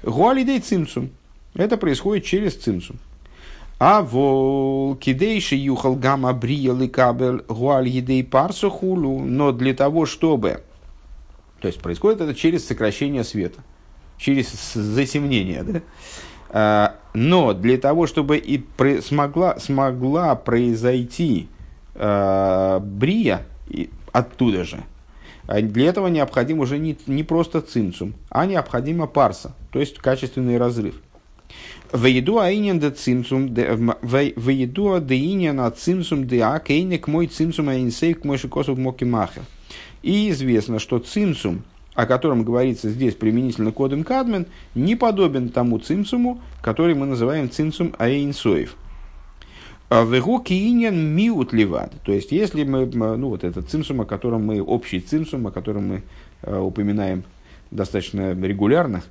Гуалидей 0.03 0.59
цимсум. 0.59 1.09
Это 1.53 1.77
происходит 1.77 2.25
через 2.25 2.55
цимсум. 2.55 2.97
А 3.79 4.03
вол 4.03 4.95
кидейши 4.95 5.55
юхал 5.55 5.95
гамма 5.95 6.33
бриел 6.33 6.79
и 6.81 6.87
кабель 6.87 7.43
гуаль 7.47 7.87
едей 7.87 8.23
парсу 8.23 8.69
хулу. 8.69 9.19
Но 9.19 9.51
для 9.51 9.73
того, 9.73 10.05
чтобы... 10.05 10.61
То 11.61 11.67
есть, 11.67 11.79
происходит 11.79 12.21
это 12.21 12.33
через 12.35 12.67
сокращение 12.67 13.23
света. 13.23 13.61
Через 14.17 14.73
засемнение. 14.73 15.63
Да? 15.63 15.81
А, 16.49 16.95
но 17.13 17.53
для 17.53 17.77
того, 17.77 18.07
чтобы 18.07 18.37
и 18.37 18.63
смогла, 19.01 19.57
смогла 19.59 20.35
произойти 20.35 21.47
э, 21.95 22.79
брия 22.81 23.45
оттуда 24.11 24.65
же, 24.65 24.83
а 25.47 25.61
для 25.61 25.87
этого 25.87 26.07
необходим 26.07 26.59
уже 26.59 26.77
не, 26.77 26.97
не 27.07 27.23
просто 27.23 27.61
цинцум, 27.61 28.13
а 28.29 28.45
необходима 28.45 29.07
парса, 29.07 29.55
то 29.71 29.79
есть 29.79 29.97
качественный 29.97 30.57
разрыв. 30.57 30.95
Вейду 31.93 32.39
аинен 32.39 32.79
де 32.79 32.91
цимсум, 32.91 33.53
вейду 33.53 34.99
деинен 34.99 35.59
а 35.59 35.71
цимсум 35.71 36.25
де 36.25 36.41
акейник 36.41 37.07
мой 37.07 37.27
цимсум 37.27 37.69
аинсейк 37.69 38.23
мой 38.23 38.37
шикосов 38.37 38.77
моки 38.77 39.03
махер. 39.03 39.43
И 40.03 40.29
известно, 40.31 40.79
что 40.79 40.99
цимсум, 40.99 41.63
о 41.93 42.05
котором 42.05 42.43
говорится 42.43 42.89
здесь 42.89 43.15
применительно 43.15 43.71
кодом 43.71 44.03
Кадмен, 44.03 44.47
не 44.75 44.95
подобен 44.95 45.49
тому 45.49 45.79
цимсуму, 45.79 46.41
который 46.61 46.95
мы 46.95 47.05
называем 47.05 47.49
цимсум 47.49 47.93
аинсоев. 47.97 48.75
А 49.89 50.05
Вегу 50.05 50.39
киинен 50.39 51.13
миут 51.13 51.51
ливад. 51.51 51.91
То 52.05 52.13
есть, 52.13 52.31
если 52.31 52.63
мы, 52.63 52.85
ну 52.85 53.27
вот 53.27 53.43
этот 53.43 53.69
цимсум, 53.69 53.99
о 53.99 54.05
котором 54.05 54.45
мы, 54.45 54.61
общий 54.61 55.01
цимсум, 55.01 55.47
о 55.47 55.51
котором 55.51 55.89
мы 55.89 56.03
э, 56.43 56.57
упоминаем 56.57 57.25
достаточно 57.71 58.31
регулярно, 58.31 59.03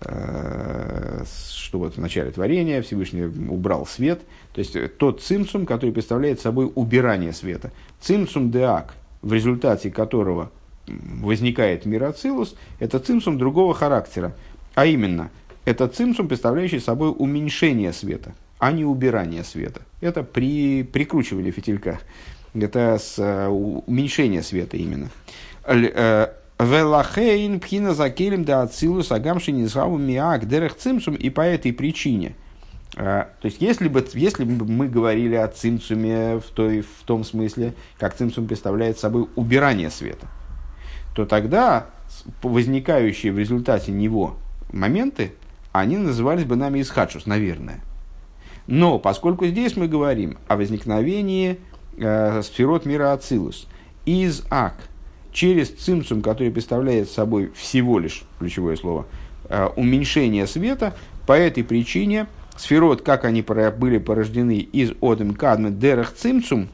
э, 0.00 1.22
что 1.54 1.78
вот 1.78 1.96
в 1.96 2.00
начале 2.00 2.32
творения 2.32 2.82
Всевышний 2.82 3.22
убрал 3.22 3.86
свет, 3.86 4.20
то 4.52 4.58
есть 4.58 4.74
э, 4.74 4.88
тот 4.88 5.22
цимсум, 5.22 5.64
который 5.64 5.92
представляет 5.92 6.40
собой 6.40 6.72
убирание 6.74 7.32
света. 7.32 7.70
Цимсум 8.00 8.50
деак, 8.50 8.94
в 9.26 9.32
результате 9.32 9.90
которого 9.90 10.50
возникает 10.86 11.84
мироцилус, 11.84 12.54
это 12.78 12.98
цимсум 12.98 13.38
другого 13.38 13.74
характера. 13.74 14.34
А 14.74 14.86
именно, 14.86 15.30
это 15.64 15.88
цимсум, 15.88 16.28
представляющий 16.28 16.80
собой 16.80 17.14
уменьшение 17.16 17.92
света– 17.92 18.34
а 18.58 18.72
не 18.72 18.84
убирание 18.84 19.44
света. 19.44 19.82
Это 20.00 20.22
при 20.22 20.82
прикручивание 20.82 21.52
фитилька. 21.52 22.00
Это 22.54 22.98
с 22.98 23.18
uh, 23.18 23.48
уменьшение 23.86 24.42
света 24.42 24.76
именно. 24.78 25.10
Э, 25.64 26.28
Велахейн 26.58 27.60
пхина 27.60 27.92
закелем 27.92 28.44
да 28.44 28.62
ацилус 28.62 29.12
агамши 29.12 29.52
низгаву 29.52 29.98
миак 29.98 30.48
дерех 30.48 30.76
цимсум. 30.76 31.16
И 31.16 31.28
по 31.28 31.42
этой 31.42 31.72
причине, 31.72 32.34
то 32.94 33.28
есть 33.42 33.60
если 33.60 33.88
бы, 33.88 34.06
если 34.14 34.44
бы 34.44 34.64
мы 34.64 34.88
говорили 34.88 35.34
о 35.34 35.48
цимсуме 35.48 36.38
в, 36.38 36.50
той, 36.54 36.80
в 36.80 37.04
том 37.04 37.24
смысле, 37.24 37.74
как 37.98 38.16
цимсум 38.16 38.46
представляет 38.46 38.98
собой 38.98 39.28
убирание 39.36 39.90
света, 39.90 40.28
то 41.14 41.26
тогда 41.26 41.86
возникающие 42.42 43.32
в 43.32 43.38
результате 43.38 43.92
него 43.92 44.36
моменты, 44.72 45.32
они 45.72 45.98
назывались 45.98 46.44
бы 46.44 46.56
нами 46.56 46.80
исхадшус, 46.80 47.26
наверное. 47.26 47.80
Но 48.66 48.98
поскольку 48.98 49.46
здесь 49.46 49.76
мы 49.76 49.88
говорим 49.88 50.38
о 50.48 50.56
возникновении 50.56 51.58
э, 51.98 52.42
сферот 52.42 52.84
мира 52.86 53.12
Ацилус 53.12 53.68
из 54.04 54.44
Ак 54.50 54.74
через 55.32 55.70
цимсум, 55.70 56.22
который 56.22 56.50
представляет 56.50 57.10
собой 57.10 57.52
всего 57.54 57.98
лишь, 57.98 58.24
ключевое 58.38 58.76
слово, 58.76 59.06
э, 59.48 59.68
уменьшение 59.76 60.46
света, 60.46 60.94
по 61.26 61.32
этой 61.32 61.62
причине 61.62 62.26
сферот, 62.56 63.02
как 63.02 63.24
они 63.24 63.42
были 63.42 63.98
порождены 63.98 64.58
из 64.58 64.92
Одем 65.00 65.34
Кадме 65.34 65.70
Дерах 65.70 66.12
Цимсум, 66.12 66.68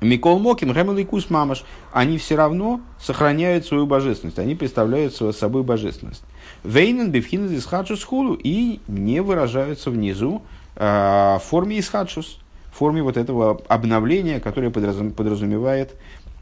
Микол 0.00 0.38
Моким, 0.38 0.72
Гэмэл 0.72 0.98
и 0.98 1.04
Кус 1.04 1.30
Мамаш, 1.30 1.64
они 1.92 2.18
все 2.18 2.36
равно 2.36 2.80
сохраняют 3.00 3.64
свою 3.64 3.86
божественность, 3.86 4.38
они 4.38 4.54
представляют 4.54 5.14
собой 5.14 5.62
божественность. 5.62 6.22
Вейнен 6.62 7.10
Бифхин 7.10 7.46
из 7.50 7.64
Хаджус 7.64 8.06
и 8.42 8.80
не 8.86 9.20
выражаются 9.20 9.90
внизу 9.90 10.42
Э, 10.76 11.38
форме 11.40 11.78
исхадшус, 11.78 12.40
в 12.72 12.76
форме 12.76 13.02
вот 13.02 13.16
этого 13.16 13.60
обновления, 13.68 14.40
которое 14.40 14.70
подразумевает 14.70 15.94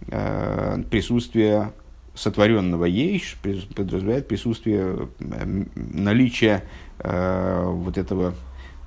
э, 0.08 0.82
присутствие 0.90 1.72
сотворенного 2.14 2.86
ейш, 2.86 3.36
подразумевает 3.74 4.28
присутствие 4.28 5.08
э, 5.20 5.64
наличия 5.74 6.64
вот 7.04 7.98
этого 7.98 8.34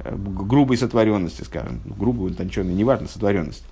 грубой 0.04 0.78
сотворенности, 0.78 1.42
скажем, 1.44 1.82
грубую, 1.86 2.32
утонченную, 2.32 2.76
неважно, 2.76 3.08
сотворенность. 3.08 3.64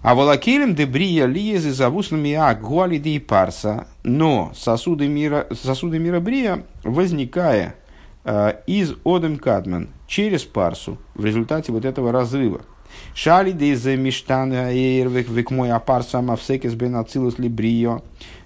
А 0.00 0.14
волокелем 0.14 0.74
дебрия 0.74 1.26
лиезы 1.26 1.72
завуснами 1.72 2.32
ак 2.32 2.60
гуалиди 2.60 3.18
парса, 3.20 3.86
но 4.02 4.52
сосуды 4.54 5.08
мира, 5.08 5.46
сосуды 5.52 5.98
мира 5.98 6.20
брия, 6.20 6.64
возникая 6.82 7.76
Э, 8.24 8.54
из 8.66 8.94
Одем 9.04 9.36
Кадман 9.36 9.88
через 10.06 10.44
Парсу 10.44 10.98
в 11.14 11.24
результате 11.24 11.72
вот 11.72 11.84
этого 11.84 12.12
разрыва. 12.12 12.60
Шали 13.14 13.50
из 13.50 13.84
Миштана 13.84 14.72
Эйрвек 14.72 15.28
век 15.28 15.50
мой 15.50 15.72
апарса 15.72 16.20
мавсекес 16.20 16.74
бен 16.74 16.94
ацилус 16.96 17.38
либрио, 17.38 18.02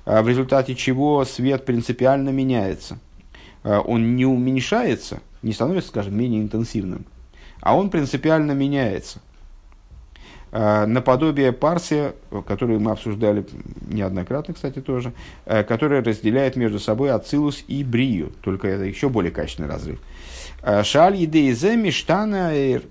э, 0.07 0.23
в 0.23 0.29
результате 0.29 0.75
чего 0.75 1.25
свет 1.27 1.67
принципиально 1.67 2.31
меняется. 2.31 2.99
Э, 3.67 3.83
он 3.85 4.14
не 4.14 4.25
уменьшается, 4.25 5.21
не 5.43 5.53
становится, 5.53 5.91
скажем, 5.91 6.17
менее 6.17 6.41
интенсивным, 6.41 7.05
а 7.61 7.77
он 7.77 7.91
принципиально 7.91 8.53
меняется. 8.53 9.19
Э, 10.53 10.87
наподобие 10.87 11.51
парсия, 11.51 12.14
которую 12.47 12.79
мы 12.79 12.93
обсуждали 12.93 13.45
неоднократно, 13.89 14.55
кстати, 14.55 14.81
тоже, 14.81 15.12
э, 15.47 15.64
которая 15.64 16.03
разделяет 16.05 16.55
между 16.55 16.79
собой 16.79 17.11
Ацилус 17.11 17.64
и 17.67 17.83
Брию, 17.83 18.33
только 18.41 18.69
это 18.69 18.85
еще 18.85 19.09
более 19.09 19.33
качественный 19.33 19.69
разрыв. 19.69 19.99
Шаль 20.85 21.17
едеизе 21.17 21.77
миштана 21.77 22.51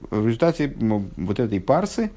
в 0.10 0.26
результате 0.26 0.74
вот 0.78 1.40
этой 1.40 1.60
парсы 1.60 2.12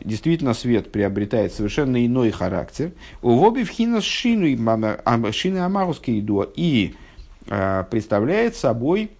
действительно 0.00 0.54
свет 0.54 0.90
приобретает 0.90 1.52
совершенно 1.52 2.04
иной 2.04 2.30
характер. 2.30 2.92
У 3.20 3.34
воби 3.36 3.62
вхина 3.64 4.00
шину 4.00 4.46
шины 5.32 5.58
амаруске 5.58 6.18
иду 6.18 6.44
и 6.56 6.94
представляет 7.46 8.56
собой 8.56 9.10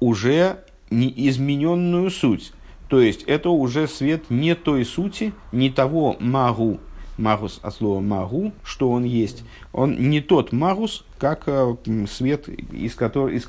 уже 0.00 0.58
неизмененную 0.90 2.10
суть 2.10 2.52
То 2.88 3.00
есть 3.00 3.22
это 3.24 3.50
уже 3.50 3.88
свет 3.88 4.30
не 4.30 4.54
той 4.54 4.84
сути, 4.84 5.32
не 5.52 5.70
того 5.70 6.16
магу, 6.20 6.78
магус 7.18 7.60
от 7.62 7.74
слова 7.74 8.00
магу, 8.00 8.52
что 8.62 8.90
он 8.90 9.04
есть. 9.04 9.44
Он 9.72 10.10
не 10.10 10.20
тот 10.20 10.52
магус, 10.52 11.04
как 11.18 11.44
э, 11.46 11.76
свет, 12.10 12.48
из, 12.48 12.94
которого, 12.94 13.28
из 13.28 13.46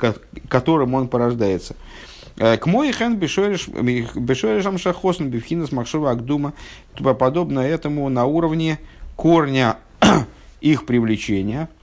которым 0.47 0.93
он 0.93 1.07
порождается. 1.07 1.75
Э, 2.37 2.57
к 2.57 2.65
мой 2.65 2.91
хен 2.91 3.17
бешорешам 3.17 4.77
шахосн 4.77 5.25
бифхинас 5.25 5.71
махшова 5.71 6.11
агдума, 6.11 6.53
подобно 7.19 7.59
этому 7.59 8.09
на 8.09 8.25
уровне 8.25 8.79
корня 9.15 9.77
их 10.61 10.85
привлечения 10.85 11.69
э, 11.69 11.76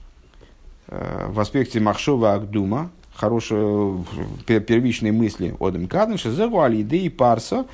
в 0.87 1.39
аспекте 1.39 1.79
махшова 1.79 2.33
агдума, 2.33 2.91
хорошие 3.15 4.03
первичные 4.45 5.11
мысли 5.11 5.55
Одем 5.59 5.87
Кадныша, 5.87 6.31
Зевуали, 6.31 6.77
и 6.77 7.09
Парса, 7.09 7.65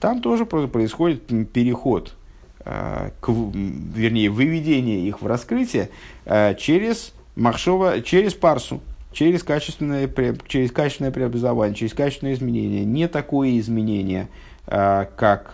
там 0.00 0.20
тоже 0.20 0.46
происходит 0.46 1.26
переход, 1.52 2.14
э, 2.64 3.10
к, 3.20 3.28
вернее, 3.28 4.30
выведение 4.30 5.06
их 5.06 5.20
в 5.22 5.26
раскрытие 5.26 5.90
э, 6.24 6.54
через 6.56 7.12
Махшова, 7.36 8.00
через 8.00 8.34
Парсу, 8.34 8.80
через 9.12 9.42
качественное, 9.42 10.10
через 10.48 10.72
качественное 10.72 11.12
преобразование, 11.12 11.76
через 11.76 11.92
качественное 11.92 12.34
изменение. 12.34 12.84
Не 12.84 13.06
такое 13.06 13.58
изменение, 13.58 14.28
э, 14.66 15.06
как 15.16 15.52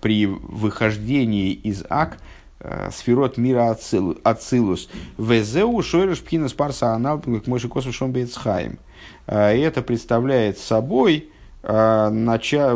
при 0.00 0.26
выхождении 0.26 1.52
из 1.52 1.84
Ак, 1.88 2.18
Э, 2.18 2.43
сферот 2.90 3.36
мира 3.36 3.76
Ацилус. 4.22 4.88
Везеу 5.18 5.82
шойреш 5.82 6.22
пхина 6.22 6.48
спарса 6.48 6.92
анал, 6.94 7.20
как 7.20 7.46
мой 7.46 7.60
косу 7.60 7.92
шомбейцхайм. 7.92 8.78
Э, 9.26 9.50
это 9.50 9.82
представляет 9.82 10.58
собой 10.58 11.28
э, 11.62 12.08
нача... 12.10 12.74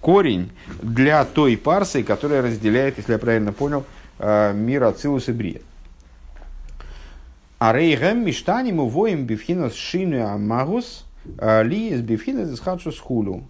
корень 0.00 0.50
для 0.82 1.24
той 1.24 1.56
парсы, 1.56 2.02
которая 2.02 2.42
разделяет, 2.42 2.96
если 2.98 3.12
я 3.12 3.18
правильно 3.18 3.52
понял, 3.52 3.84
мир 4.18 4.84
Ацилус 4.84 5.28
и 5.28 5.32
Брия. 5.32 5.60
А 7.58 7.72
рейгем 7.74 8.24
миштаним 8.24 8.80
увоим 8.80 9.26
бифхинас 9.26 9.74
шину 9.74 10.26
амагус 10.26 11.04
ли 11.38 11.88
из 11.90 12.00
бифхинас 12.00 12.50
из 12.50 12.60
хадшус 12.60 12.98
хулю. 12.98 13.44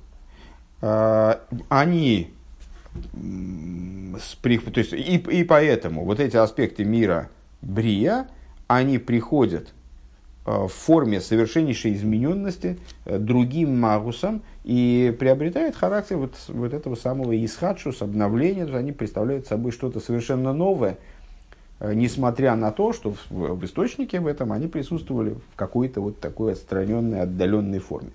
Они 0.80 2.30
то 4.72 4.80
есть, 4.80 4.92
и, 4.92 5.16
и 5.16 5.44
поэтому 5.44 6.04
вот 6.04 6.20
эти 6.20 6.36
аспекты 6.36 6.84
мира 6.84 7.30
Брия, 7.62 8.28
они 8.66 8.98
приходят 8.98 9.72
э, 10.44 10.50
в 10.50 10.68
форме 10.68 11.20
совершеннейшей 11.20 11.94
измененности 11.94 12.78
э, 13.04 13.18
другим 13.18 13.78
магусом 13.78 14.42
и 14.64 15.14
приобретают 15.18 15.76
характер 15.76 16.16
вот, 16.16 16.34
вот 16.48 16.72
этого 16.72 16.94
самого 16.94 17.32
исхадшус, 17.44 18.02
обновления, 18.02 18.64
то 18.64 18.72
есть 18.72 18.80
они 18.80 18.92
представляют 18.92 19.46
собой 19.46 19.72
что-то 19.72 20.00
совершенно 20.00 20.52
новое, 20.52 20.98
э, 21.80 21.92
несмотря 21.94 22.56
на 22.56 22.72
то, 22.72 22.92
что 22.92 23.12
в, 23.12 23.30
в 23.30 23.64
источнике 23.64 24.20
в 24.20 24.26
этом 24.26 24.52
они 24.52 24.66
присутствовали 24.68 25.30
в 25.30 25.56
какой-то 25.56 26.00
вот 26.00 26.20
такой 26.20 26.52
отстраненной, 26.52 27.20
отдаленной 27.20 27.78
форме. 27.78 28.10